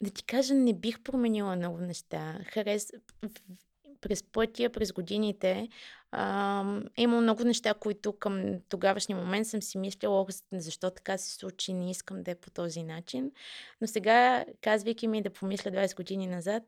да 0.01 0.09
ти 0.09 0.25
кажа, 0.25 0.53
не 0.53 0.73
бих 0.73 1.03
променила 1.03 1.55
много 1.55 1.77
неща. 1.77 2.39
Харес... 2.53 2.91
През 4.01 4.23
пътя, 4.23 4.69
през 4.69 4.91
годините, 4.91 5.69
а, 6.11 6.63
е 6.97 7.01
имало 7.01 7.21
много 7.21 7.43
неща, 7.43 7.73
които 7.73 8.13
към 8.13 8.59
тогавашния 8.69 9.17
момент 9.17 9.47
съм 9.47 9.61
си 9.61 9.77
мислила, 9.77 10.21
«Ох, 10.21 10.27
защо 10.53 10.89
така 10.89 11.17
се 11.17 11.35
случи, 11.35 11.73
не 11.73 11.91
искам 11.91 12.23
да 12.23 12.31
е 12.31 12.35
по 12.35 12.49
този 12.49 12.83
начин. 12.83 13.31
Но 13.81 13.87
сега, 13.87 14.45
казвайки 14.61 15.07
ми 15.07 15.21
да 15.21 15.29
помисля 15.29 15.71
20 15.71 15.95
години 15.95 16.27
назад, 16.27 16.63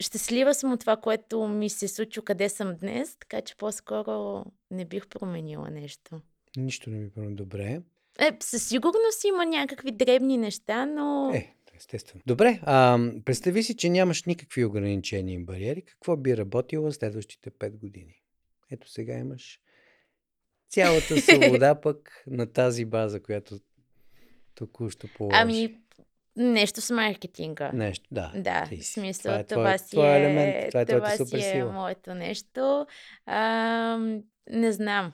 щастлива 0.00 0.54
съм 0.54 0.72
от 0.72 0.80
това, 0.80 0.96
което 0.96 1.48
ми 1.48 1.70
се 1.70 1.88
случи, 1.88 2.20
къде 2.24 2.48
съм 2.48 2.76
днес, 2.76 3.16
така 3.16 3.40
че 3.40 3.56
по-скоро 3.56 4.44
не 4.70 4.84
бих 4.84 5.08
променила 5.08 5.70
нещо. 5.70 6.20
Нищо 6.56 6.90
не 6.90 6.98
ми 6.98 7.10
промени. 7.10 7.34
Добре. 7.34 7.80
Е, 8.18 8.36
със 8.40 8.68
сигурност 8.68 9.24
има 9.24 9.46
някакви 9.46 9.90
дребни 9.90 10.36
неща, 10.38 10.86
но... 10.86 11.30
Е, 11.34 11.54
естествено. 11.80 12.22
Добре, 12.26 12.60
а, 12.62 12.98
представи 13.24 13.62
си, 13.62 13.76
че 13.76 13.88
нямаш 13.88 14.24
никакви 14.24 14.64
ограничения 14.64 15.34
и 15.34 15.44
бариери. 15.44 15.82
Какво 15.82 16.16
би 16.16 16.36
работила 16.36 16.92
следващите 16.92 17.50
5 17.50 17.70
години? 17.78 18.14
Ето 18.70 18.90
сега 18.90 19.14
имаш 19.14 19.60
цялата 20.68 21.20
свобода 21.20 21.74
пък 21.82 22.22
на 22.26 22.46
тази 22.46 22.84
база, 22.84 23.22
която 23.22 23.58
току-що 24.54 25.08
положи. 25.16 25.36
Ами, 25.40 25.78
нещо 26.36 26.80
с 26.80 26.94
маркетинга. 26.94 27.72
Нещо, 27.72 28.08
да. 28.10 28.32
Да, 28.36 28.68
в 28.80 28.84
смисъл, 28.84 29.22
Това 29.22 29.38
е 29.38 29.44
това, 29.44 29.76
твой- 29.76 29.78
си 29.78 30.00
е, 30.00 30.16
елемент, 30.16 30.68
това 30.68 30.80
е 30.80 30.86
твоята 30.86 31.26
си 31.26 31.46
е 31.48 31.64
моето 31.64 32.14
нещо. 32.14 32.86
А, 33.26 33.98
не 34.50 34.72
знам. 34.72 35.12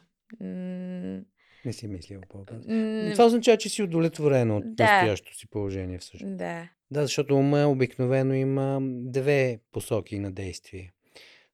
Не 1.66 1.72
си 1.72 1.88
мислила 1.88 2.22
по-бързо. 2.28 2.68
м, 2.70 3.10
Това 3.12 3.26
означава, 3.26 3.56
че 3.56 3.68
си 3.68 3.82
удовлетворена 3.82 4.56
от 4.56 4.64
Да. 4.66 4.84
настоящото 4.84 5.36
си 5.36 5.46
положение 5.46 5.98
всъщност. 5.98 6.36
Да. 6.36 6.68
Да, 6.90 7.02
защото 7.02 7.36
ума 7.36 7.66
обикновено 7.66 8.34
има 8.34 8.78
две 8.82 9.60
посоки 9.72 10.18
на 10.18 10.32
действие. 10.32 10.92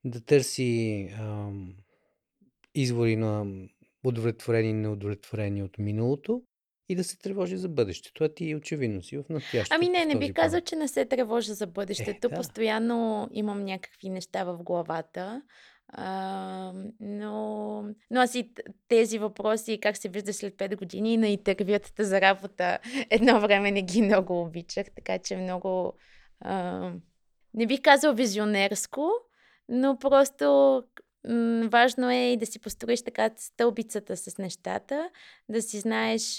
Да 0.04 0.20
търси 0.20 1.08
ам, 1.14 1.74
извори 2.74 3.16
на 3.16 3.46
удовлетворени 4.04 4.70
и 4.70 4.72
неудовлетворени 4.72 5.62
от 5.62 5.78
миналото 5.78 6.42
и 6.88 6.94
да 6.94 7.04
се 7.04 7.18
тревожи 7.18 7.56
за 7.56 7.68
бъдещето. 7.68 8.24
А 8.24 8.28
ти 8.28 8.54
очевидно 8.54 9.02
си 9.02 9.16
в 9.16 9.24
настоящето. 9.30 9.74
Ами 9.76 9.88
не, 9.88 10.04
не 10.04 10.18
бих 10.18 10.32
казал, 10.32 10.60
че 10.60 10.76
не 10.76 10.88
се 10.88 11.04
тревожа 11.04 11.54
за 11.54 11.66
бъдещето. 11.66 12.28
да. 12.28 12.34
Постоянно 12.34 13.28
имам 13.32 13.64
някакви 13.64 14.08
неща 14.08 14.44
в 14.44 14.62
главата. 14.62 15.42
А, 15.94 16.72
но, 17.00 17.82
но 18.10 18.20
аз 18.20 18.34
и 18.34 18.50
тези 18.88 19.18
въпроси, 19.18 19.80
как 19.82 19.96
се 19.96 20.08
вижда 20.08 20.32
след 20.32 20.54
5 20.54 20.76
години 20.76 21.16
на 21.16 21.28
интервютата 21.28 22.04
за 22.04 22.20
работа, 22.20 22.78
едно 23.10 23.40
време 23.40 23.70
не 23.70 23.82
ги 23.82 24.02
много 24.02 24.42
обичах, 24.42 24.86
така 24.96 25.18
че 25.18 25.36
много... 25.36 25.92
А, 26.40 26.90
не 27.54 27.66
бих 27.66 27.82
казал 27.82 28.14
визионерско, 28.14 29.10
но 29.68 29.98
просто 29.98 30.44
м, 31.28 31.68
важно 31.68 32.10
е 32.10 32.32
и 32.32 32.36
да 32.36 32.46
си 32.46 32.58
построиш 32.58 33.02
така 33.02 33.30
стълбицата 33.36 34.16
с 34.16 34.38
нещата, 34.38 35.10
да 35.48 35.62
си 35.62 35.78
знаеш 35.78 36.38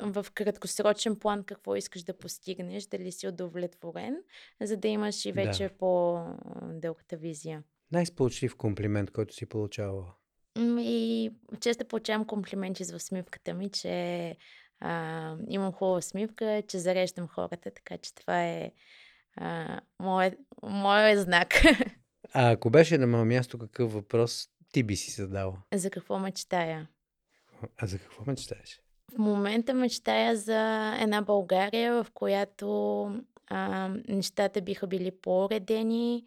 в 0.00 0.26
краткосрочен 0.34 1.18
план 1.18 1.44
какво 1.44 1.76
искаш 1.76 2.02
да 2.02 2.18
постигнеш, 2.18 2.86
дали 2.86 3.12
си 3.12 3.28
удовлетворен, 3.28 4.16
за 4.60 4.76
да 4.76 4.88
имаш 4.88 5.24
и 5.24 5.32
Да. 5.32 5.44
вече 5.44 5.68
по-дългата 5.68 7.16
визия. 7.16 7.62
Най-сполучлив 7.92 8.56
комплимент, 8.56 9.10
който 9.10 9.34
си 9.34 9.46
получавала. 9.46 10.14
И 10.78 11.30
често 11.60 11.84
получавам 11.84 12.26
комплименти 12.26 12.84
за 12.84 12.96
усмивката 12.96 13.54
ми, 13.54 13.70
че 13.70 14.36
а, 14.80 15.36
имам 15.48 15.72
хубава 15.72 15.96
усмивка, 15.96 16.62
че 16.68 16.78
зареждам 16.78 17.28
хората, 17.28 17.70
така 17.70 17.98
че 17.98 18.14
това 18.14 18.44
е 18.44 18.72
а, 19.36 19.80
моят 19.98 20.34
мое 20.62 21.16
знак. 21.16 21.54
А 22.34 22.50
ако 22.50 22.70
беше 22.70 22.98
на 22.98 23.06
мое 23.06 23.24
място, 23.24 23.58
какъв 23.58 23.92
въпрос 23.92 24.48
ти 24.72 24.82
би 24.82 24.96
си 24.96 25.10
задала? 25.10 25.62
за 25.74 25.90
какво 25.90 26.18
мечтая? 26.18 26.88
А 27.78 27.86
за 27.86 27.98
какво 27.98 28.24
мечтаеш? 28.26 28.80
В 29.14 29.18
момента 29.18 29.74
мечтая 29.74 30.36
за 30.36 30.92
една 31.00 31.22
България, 31.22 32.04
в 32.04 32.10
която 32.14 33.04
а, 33.46 33.90
нещата 34.08 34.60
биха 34.60 34.86
били 34.86 35.10
по-уредени, 35.22 36.24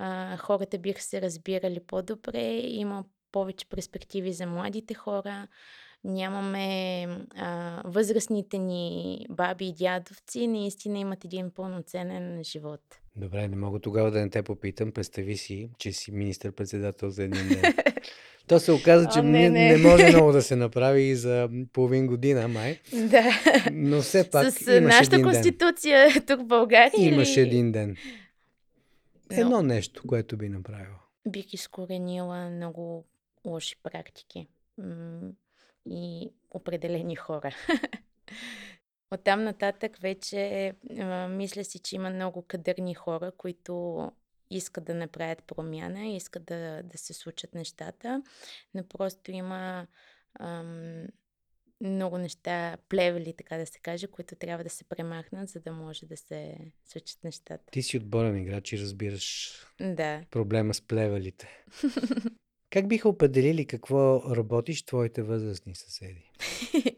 а, 0.00 0.36
хората 0.36 0.78
биха 0.78 1.02
се 1.02 1.22
разбирали 1.22 1.80
по-добре, 1.86 2.60
има 2.64 3.04
повече 3.32 3.66
перспективи 3.68 4.32
за 4.32 4.46
младите 4.46 4.94
хора, 4.94 5.48
нямаме 6.04 7.06
а, 7.36 7.82
възрастните 7.84 8.58
ни 8.58 9.26
баби 9.30 9.66
и 9.66 9.72
дядовци, 9.72 10.46
наистина 10.46 10.98
имат 10.98 11.24
един 11.24 11.50
пълноценен 11.50 12.44
живот. 12.44 12.80
Добре, 13.16 13.48
не 13.48 13.56
мога 13.56 13.80
тогава 13.80 14.10
да 14.10 14.20
не 14.20 14.30
те 14.30 14.42
попитам. 14.42 14.92
Представи 14.92 15.36
си, 15.36 15.70
че 15.78 15.92
си 15.92 16.12
министър-председател 16.12 17.10
за 17.10 17.22
един 17.24 17.48
ден. 17.48 17.74
То 18.46 18.60
се 18.60 18.72
оказа, 18.72 19.08
че 19.12 19.18
О, 19.18 19.22
не, 19.22 19.50
не, 19.50 19.76
не. 19.76 19.76
може 19.76 20.06
много 20.12 20.32
да 20.32 20.42
се 20.42 20.56
направи 20.56 21.02
и 21.02 21.16
за 21.16 21.48
половин 21.72 22.06
година, 22.06 22.48
май. 22.48 22.78
Да. 22.92 23.40
Но 23.72 24.00
все 24.00 24.30
пак 24.30 24.52
С 24.52 24.80
нашата 24.80 25.16
един 25.16 25.26
ден. 25.26 25.32
конституция 25.32 26.08
тук 26.26 26.40
в 26.40 26.44
България 26.44 27.12
Имаш 27.12 27.36
или... 27.36 27.40
един 27.40 27.72
ден. 27.72 27.96
Но- 29.30 29.36
Едно 29.40 29.62
нещо, 29.62 30.02
което 30.06 30.36
би 30.36 30.48
направила. 30.48 30.98
бих 31.28 31.54
изкоренила 31.54 32.50
много 32.50 33.04
лоши 33.46 33.76
практики 33.82 34.48
и 35.86 36.30
определени 36.50 37.16
хора. 37.16 37.54
Оттам 39.10 39.44
нататък 39.44 39.96
вече 39.98 40.72
а, 41.00 41.28
мисля 41.28 41.64
си, 41.64 41.78
че 41.78 41.96
има 41.96 42.10
много 42.10 42.42
кадърни 42.42 42.94
хора, 42.94 43.32
които 43.36 44.12
искат 44.50 44.84
да 44.84 44.94
направят 44.94 45.44
промяна, 45.44 46.06
искат 46.06 46.44
да, 46.44 46.82
да 46.82 46.98
се 46.98 47.12
случат 47.12 47.54
нещата, 47.54 48.22
но 48.74 48.84
просто 48.88 49.30
има 49.30 49.86
ам, 50.40 51.06
много 51.80 52.18
неща, 52.18 52.76
плевели, 52.88 53.34
така 53.38 53.56
да 53.56 53.66
се 53.66 53.78
каже, 53.78 54.06
които 54.06 54.34
трябва 54.36 54.64
да 54.64 54.70
се 54.70 54.84
премахнат, 54.84 55.48
за 55.48 55.60
да 55.60 55.72
може 55.72 56.06
да 56.06 56.16
се 56.16 56.56
случат 56.84 57.24
нещата. 57.24 57.64
Ти 57.72 57.82
си 57.82 57.96
отборен 57.96 58.36
играч 58.36 58.72
и 58.72 58.78
разбираш 58.78 59.52
Да. 59.80 60.22
проблема 60.30 60.74
с 60.74 60.80
плевелите. 60.82 61.64
Как 62.70 62.88
биха 62.88 63.08
определили 63.08 63.66
какво 63.66 64.22
работиш 64.36 64.82
твоите 64.82 65.22
възрастни 65.22 65.74
съседи? 65.74 66.30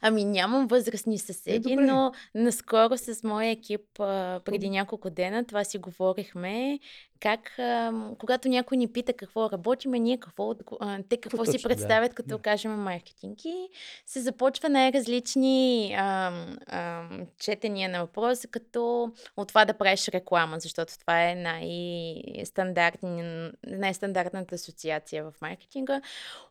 Ами 0.00 0.24
нямам 0.24 0.66
възрастни 0.66 1.18
съседи, 1.18 1.72
Е, 1.72 1.74
добре. 1.76 1.86
но 1.86 2.12
наскоро 2.34 2.98
с 2.98 3.22
моя 3.24 3.50
екип, 3.50 4.00
а, 4.00 4.40
преди 4.44 4.70
няколко 4.70 5.10
дена, 5.10 5.46
това 5.46 5.64
си 5.64 5.78
говорихме, 5.78 6.78
как 7.20 7.58
а, 7.58 7.92
когато 8.18 8.48
някой 8.48 8.76
ни 8.76 8.92
пита 8.92 9.12
какво 9.12 9.50
работиме, 9.50 9.98
ние 9.98 10.20
какво, 10.20 10.54
а, 10.80 10.98
те 11.08 11.16
какво 11.16 11.30
Какво 11.30 11.44
си 11.44 11.52
точно, 11.52 11.68
да, 11.68 11.74
представят, 11.74 12.14
като 12.14 12.28
да. 12.28 12.38
кажем 12.38 12.72
маркетинг. 12.72 13.44
И 13.44 13.68
се 14.06 14.20
започва 14.20 14.68
най-различни 14.68 15.94
а, 15.98 16.32
а, 16.66 17.02
четения 17.38 17.88
на 17.88 18.00
въпроса, 18.00 18.48
като 18.48 19.12
от 19.36 19.48
това 19.48 19.64
да 19.64 19.74
правиш 19.74 20.08
реклама, 20.08 20.60
защото 20.60 20.98
това 20.98 21.30
е 21.30 21.34
най-стандартни, 21.34 23.50
най-стандартната 23.66 24.54
асоциация 24.54 25.24
в 25.24 25.32
маркетинга. 25.40 26.00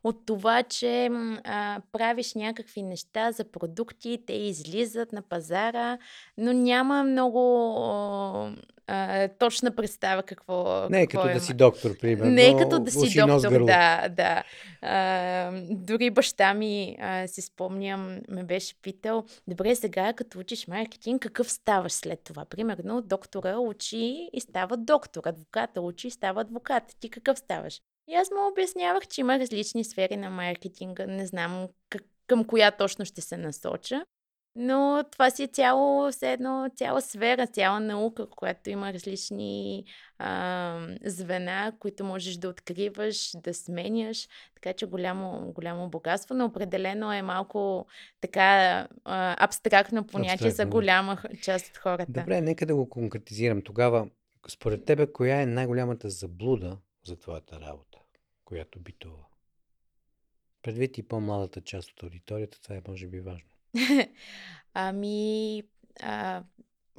От 0.04 0.26
това, 0.26 0.62
че 0.62 1.10
а, 1.44 1.80
правиш 1.92 2.34
някакви 2.34 2.82
неща 2.82 3.32
за 3.32 3.44
продукти, 3.44 4.22
те 4.26 4.32
излизат 4.32 5.12
на 5.12 5.22
пазара, 5.22 5.98
но 6.38 6.52
няма 6.52 7.04
много 7.04 7.40
а, 8.92 9.28
точна 9.28 9.74
представа 9.74 10.22
какво, 10.22 10.88
Не 10.90 11.02
е 11.02 11.06
какво 11.06 11.20
като 11.20 11.30
е 11.30 11.34
да 11.34 11.40
си 11.40 11.54
доктор, 11.54 11.98
примерно. 11.98 12.32
не 12.32 12.48
е 12.48 12.56
като 12.56 12.78
да 12.78 12.90
си 12.90 13.16
доктор, 13.16 13.50
гърло. 13.50 13.66
да, 13.66 14.08
да. 14.08 14.44
А, 14.82 15.52
дори 15.70 16.10
баща 16.10 16.54
ми, 16.54 16.96
а, 17.00 17.26
си 17.26 17.42
спомням, 17.42 18.20
ме 18.28 18.44
беше 18.44 18.74
питал, 18.82 19.24
добре, 19.48 19.74
сега 19.74 20.12
като 20.12 20.38
учиш 20.38 20.66
маркетинг, 20.66 21.22
какъв 21.22 21.50
ставаш 21.50 21.92
след 21.92 22.20
това? 22.24 22.44
Примерно, 22.44 23.02
доктора 23.02 23.58
учи 23.58 24.30
и 24.32 24.40
става 24.40 24.76
доктор, 24.76 25.22
адвоката 25.24 25.80
учи 25.80 26.06
и 26.06 26.10
става 26.10 26.40
адвокат. 26.40 26.82
Ти 27.00 27.10
какъв 27.10 27.38
ставаш? 27.38 27.80
И 28.08 28.14
аз 28.14 28.30
му 28.30 28.48
обяснявах, 28.52 29.06
че 29.06 29.20
има 29.20 29.38
различни 29.38 29.84
сфери 29.84 30.16
на 30.16 30.30
маркетинга, 30.30 31.06
не 31.06 31.26
знам 31.26 31.68
как, 31.90 32.02
към 32.26 32.44
коя 32.44 32.70
точно 32.70 33.04
ще 33.04 33.20
се 33.20 33.36
насоча. 33.36 34.04
Но 34.56 35.04
това 35.12 35.30
си 35.30 35.42
е 35.42 35.46
цяло, 35.46 36.10
все 36.10 36.32
едно, 36.32 36.70
цяла 36.76 37.02
сфера, 37.02 37.46
цяла 37.46 37.80
наука, 37.80 38.26
която 38.30 38.70
има 38.70 38.92
различни 38.92 39.84
а, 40.18 40.88
звена, 41.04 41.72
които 41.78 42.04
можеш 42.04 42.36
да 42.36 42.48
откриваш, 42.48 43.30
да 43.34 43.54
сменяш. 43.54 44.28
Така 44.54 44.72
че 44.72 44.86
голямо, 44.86 45.52
голямо 45.52 45.90
богатство, 45.90 46.34
но 46.34 46.44
определено 46.44 47.12
е 47.12 47.22
малко 47.22 47.86
така 48.20 48.88
а, 49.04 49.44
абстрактно 49.44 50.06
понятие 50.06 50.36
за 50.36 50.46
Абстрактно, 50.48 50.70
да. 50.70 50.76
голяма 50.76 51.22
част 51.42 51.68
от 51.68 51.76
хората. 51.76 52.12
Добре, 52.12 52.40
нека 52.40 52.66
да 52.66 52.74
го 52.74 52.88
конкретизирам. 52.88 53.62
Тогава, 53.62 54.10
според 54.48 54.84
тебе, 54.84 55.12
коя 55.12 55.42
е 55.42 55.46
най-голямата 55.46 56.10
заблуда 56.10 56.78
за 57.06 57.16
твоята 57.16 57.60
работа, 57.60 57.98
която 58.44 58.80
битува? 58.80 59.24
Предвид 60.62 60.98
и 60.98 61.08
по-малата 61.08 61.60
част 61.60 61.90
от 61.90 62.02
аудиторията, 62.02 62.60
това 62.62 62.76
е 62.76 62.82
може 62.88 63.06
би 63.06 63.20
важно. 63.20 63.50
Ами, 64.74 65.62
а, 66.02 66.42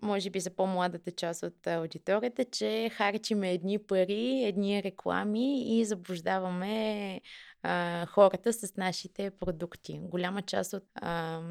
може 0.02 0.30
би 0.30 0.40
за 0.40 0.50
по-младата 0.50 1.12
част 1.12 1.44
от 1.44 1.68
аудиторията, 1.68 2.46
че 2.46 2.90
харчиме 2.94 3.52
едни 3.52 3.80
пари, 3.80 4.44
едни 4.44 4.84
реклами 4.84 5.80
и 5.80 5.86
заблуждаваме 5.86 7.22
а, 7.64 8.06
хората 8.06 8.54
с 8.54 8.76
нашите 8.78 9.32
продукти. 9.32 10.00
Голяма 10.04 10.42
част 10.42 10.74
от, 10.74 10.84
а, 10.96 11.42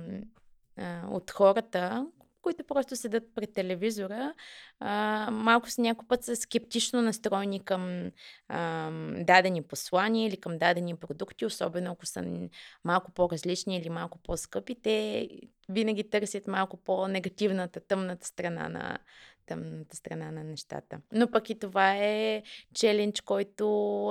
а, 0.76 1.06
от 1.10 1.30
хората, 1.30 2.06
които 2.42 2.64
просто 2.64 2.96
седат 2.96 3.22
пред 3.34 3.52
телевизора, 3.52 4.34
а, 4.80 5.28
малко 5.30 5.70
с 5.70 5.78
някой 5.78 6.08
път 6.08 6.24
са 6.24 6.36
скептично 6.36 7.02
настроени 7.02 7.64
към 7.64 8.10
а, 8.48 8.90
дадени 9.18 9.62
послания 9.62 10.28
или 10.28 10.36
към 10.36 10.58
дадени 10.58 10.96
продукти, 10.96 11.46
особено 11.46 11.92
ако 11.92 12.06
са 12.06 12.48
малко 12.84 13.10
по-различни 13.10 13.76
или 13.76 13.90
малко 13.90 14.18
по-скъпи. 14.18 14.82
Те 14.82 15.28
винаги 15.68 16.10
търсят 16.10 16.46
малко 16.46 16.76
по-негативната, 16.76 17.80
тъмната 17.80 18.26
страна 18.26 18.68
на 18.68 18.98
тъмната 19.46 19.96
страна 19.96 20.30
на 20.30 20.44
нещата. 20.44 21.00
Но 21.12 21.30
пък 21.30 21.50
и 21.50 21.58
това 21.58 21.96
е 21.96 22.42
челендж, 22.74 23.20
който 23.20 23.64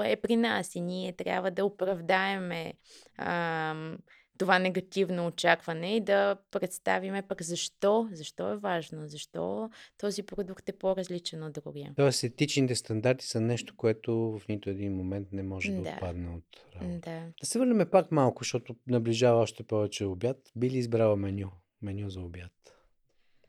е 0.05 0.15
при 0.15 0.35
нас 0.35 0.75
и 0.75 0.81
ние 0.81 1.13
трябва 1.13 1.51
да 1.51 1.65
оправдаеме 1.65 2.73
ам, 3.17 3.97
това 4.39 4.59
негативно 4.59 5.27
очакване 5.27 5.95
и 5.95 6.01
да 6.01 6.35
представиме 6.51 7.21
пък 7.21 7.43
защо, 7.43 8.09
защо 8.11 8.51
е 8.51 8.57
важно, 8.57 9.07
защо 9.07 9.69
този 9.97 10.23
продукт 10.23 10.69
е 10.69 10.71
по-различен 10.71 11.43
от 11.43 11.53
другия. 11.53 11.93
Тоест, 11.95 12.23
етичните 12.23 12.75
стандарти 12.75 13.25
са 13.25 13.41
нещо, 13.41 13.73
което 13.77 14.15
в 14.17 14.41
нито 14.49 14.69
един 14.69 14.95
момент 14.95 15.27
не 15.31 15.43
може 15.43 15.71
да 15.71 15.81
Да. 15.81 15.89
отпадне 15.89 16.29
от 16.29 16.75
работа. 16.75 16.99
Да. 17.09 17.21
Да 17.41 17.45
се 17.45 17.59
върнем 17.59 17.87
пак 17.91 18.11
малко, 18.11 18.43
защото 18.43 18.75
наближава 18.87 19.41
още 19.41 19.63
повече 19.63 20.05
обяд. 20.05 20.37
Би 20.55 20.69
ли 20.69 20.77
избрала 20.77 21.15
меню? 21.15 21.51
Меню 21.81 22.09
за 22.09 22.21
обяд 22.21 22.51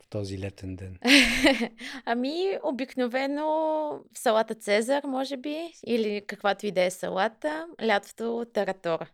в 0.03 0.07
този 0.09 0.39
летен 0.39 0.75
ден. 0.75 0.99
ами, 2.05 2.57
обикновено 2.63 3.99
салата 4.13 4.55
Цезар, 4.55 5.03
може 5.03 5.37
би, 5.37 5.57
или 5.87 6.21
каквато 6.27 6.65
и 6.65 6.71
да 6.71 6.83
е 6.83 6.91
салата, 6.91 7.67
лятото 7.85 8.45
таратора. 8.53 9.07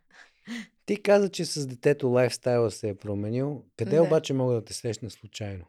Ти 0.85 1.01
каза, 1.03 1.29
че 1.29 1.45
с 1.45 1.67
детето 1.67 2.07
лайфстайла 2.07 2.71
се 2.71 2.89
е 2.89 2.95
променил. 2.95 3.63
Къде 3.77 3.95
Да. 3.95 4.03
обаче 4.03 4.33
мога 4.33 4.53
да 4.53 4.65
те 4.65 4.73
срещна 4.73 5.09
случайно? 5.09 5.65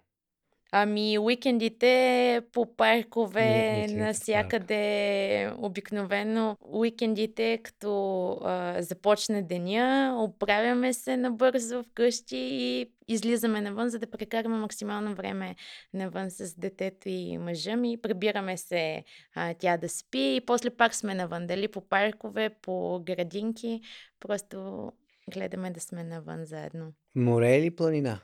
Ами, 0.73 1.19
уикендите 1.19 2.43
по 2.53 2.77
паркове, 2.77 3.75
цените 3.75 3.95
в 3.95 4.07
навсякъде, 4.07 5.53
обикновено 5.59 6.57
уикендите, 6.61 7.59
като 7.63 8.31
а, 8.45 8.83
започне 8.83 9.43
деня, 9.43 10.17
оправяме 10.19 10.93
се 10.93 11.17
набързо 11.17 11.83
вкъщи 11.83 12.37
и 12.37 12.93
излизаме 13.09 13.61
навън, 13.61 13.89
за 13.89 13.99
да 13.99 14.11
прекараме 14.11 14.57
максимално 14.57 15.15
време 15.15 15.57
навън 15.95 16.31
с 16.31 16.55
детето 16.59 17.09
и 17.09 17.39
мъжа 17.39 17.77
ми. 17.77 18.01
Прибираме 18.01 18.57
се 18.57 19.05
а, 19.35 19.55
тя 19.55 19.77
да 19.77 19.89
спи 19.89 20.37
и 20.37 20.43
после 20.47 20.71
пак 20.71 20.95
сме 20.95 21.15
навън, 21.15 21.47
дали 21.47 21.69
по 21.69 21.81
паркове, 21.81 22.51
по 22.63 23.03
градинки. 23.07 23.81
Просто 24.21 24.93
гледаме 25.31 25.71
да 25.71 25.81
сме 25.81 26.05
навън 26.05 26.45
заедно. 26.45 26.93
Море 27.15 27.57
или 27.57 27.77
планина? 27.77 28.21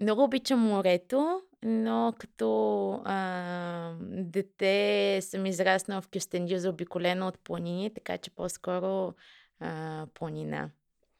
Много 0.00 0.24
обичам 0.24 0.60
морето, 0.60 1.42
но 1.62 2.14
като 2.18 2.90
а, 3.04 3.94
дете 4.00 5.18
съм 5.22 5.46
израснала 5.46 6.00
в 6.00 6.08
Кюстендил, 6.08 6.58
заобиколена 6.58 7.28
от 7.28 7.38
планини, 7.38 7.94
така 7.94 8.18
че 8.18 8.30
по-скоро 8.30 9.14
а, 9.60 10.06
планина. 10.14 10.70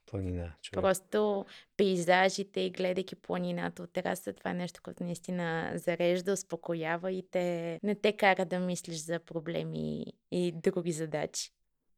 Планина, 0.06 0.52
човек. 0.62 0.82
Просто 0.82 1.46
пейзажите 1.76 2.60
и 2.60 2.70
гледайки 2.70 3.16
планината 3.16 3.82
от 3.82 3.92
тераса, 3.92 4.32
това 4.32 4.50
е 4.50 4.54
нещо, 4.54 4.80
което 4.82 5.04
наистина 5.04 5.72
зарежда, 5.74 6.32
успокоява 6.32 7.12
и 7.12 7.24
те, 7.30 7.80
не 7.82 7.94
те 7.94 8.16
кара 8.16 8.44
да 8.44 8.60
мислиш 8.60 8.96
за 8.96 9.18
проблеми 9.18 10.04
и 10.30 10.52
други 10.52 10.92
задачи. 10.92 11.50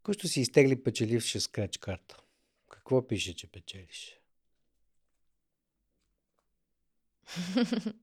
Кощо 0.03 0.29
си 0.29 0.41
изтегли 0.41 0.83
печеливша 0.83 1.41
скреч 1.41 1.79
карта. 1.79 2.17
Какво 2.71 3.07
пише, 3.07 3.37
че 3.37 3.47
печелиш? 3.47 4.21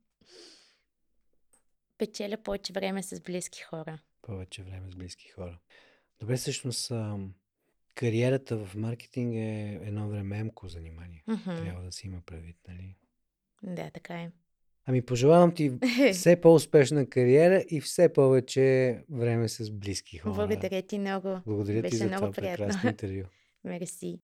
Печеля 1.97 2.37
повече 2.37 2.73
време 2.73 3.03
с 3.03 3.21
близки 3.21 3.61
хора. 3.61 3.99
Повече 4.21 4.63
време 4.63 4.91
с 4.91 4.95
близки 4.95 5.27
хора. 5.29 5.59
Добре, 6.19 6.35
всъщност 6.35 6.91
кариерата 7.95 8.57
в 8.57 8.75
маркетинг 8.75 9.33
е 9.35 9.79
едно 9.83 10.07
времеемко 10.09 10.67
занимание. 10.67 11.23
Мгм. 11.27 11.43
Трябва 11.43 11.83
да 11.83 11.91
се 11.91 12.07
има 12.07 12.21
предвид, 12.25 12.57
нали? 12.67 12.95
Да, 13.63 13.89
така 13.89 14.13
е. 14.13 14.31
Ами 14.85 15.05
пожелавам 15.05 15.55
ти 15.55 15.71
все 16.13 16.41
по-успешна 16.41 17.09
кариера 17.09 17.63
и 17.69 17.81
все 17.81 18.13
повече 18.13 18.99
време 19.09 19.49
с 19.49 19.71
близки 19.71 20.17
хора. 20.17 20.33
Благодаря 20.33 20.81
ти 20.81 20.99
много. 20.99 21.39
Благодаря 21.45 21.77
ти 21.77 21.81
Беше 21.81 21.97
за 21.97 22.05
много 22.05 22.21
това 22.21 22.31
приятно. 22.31 22.65
прекрасно 22.65 22.89
интервю. 22.89 23.23
Мерси. 23.63 24.19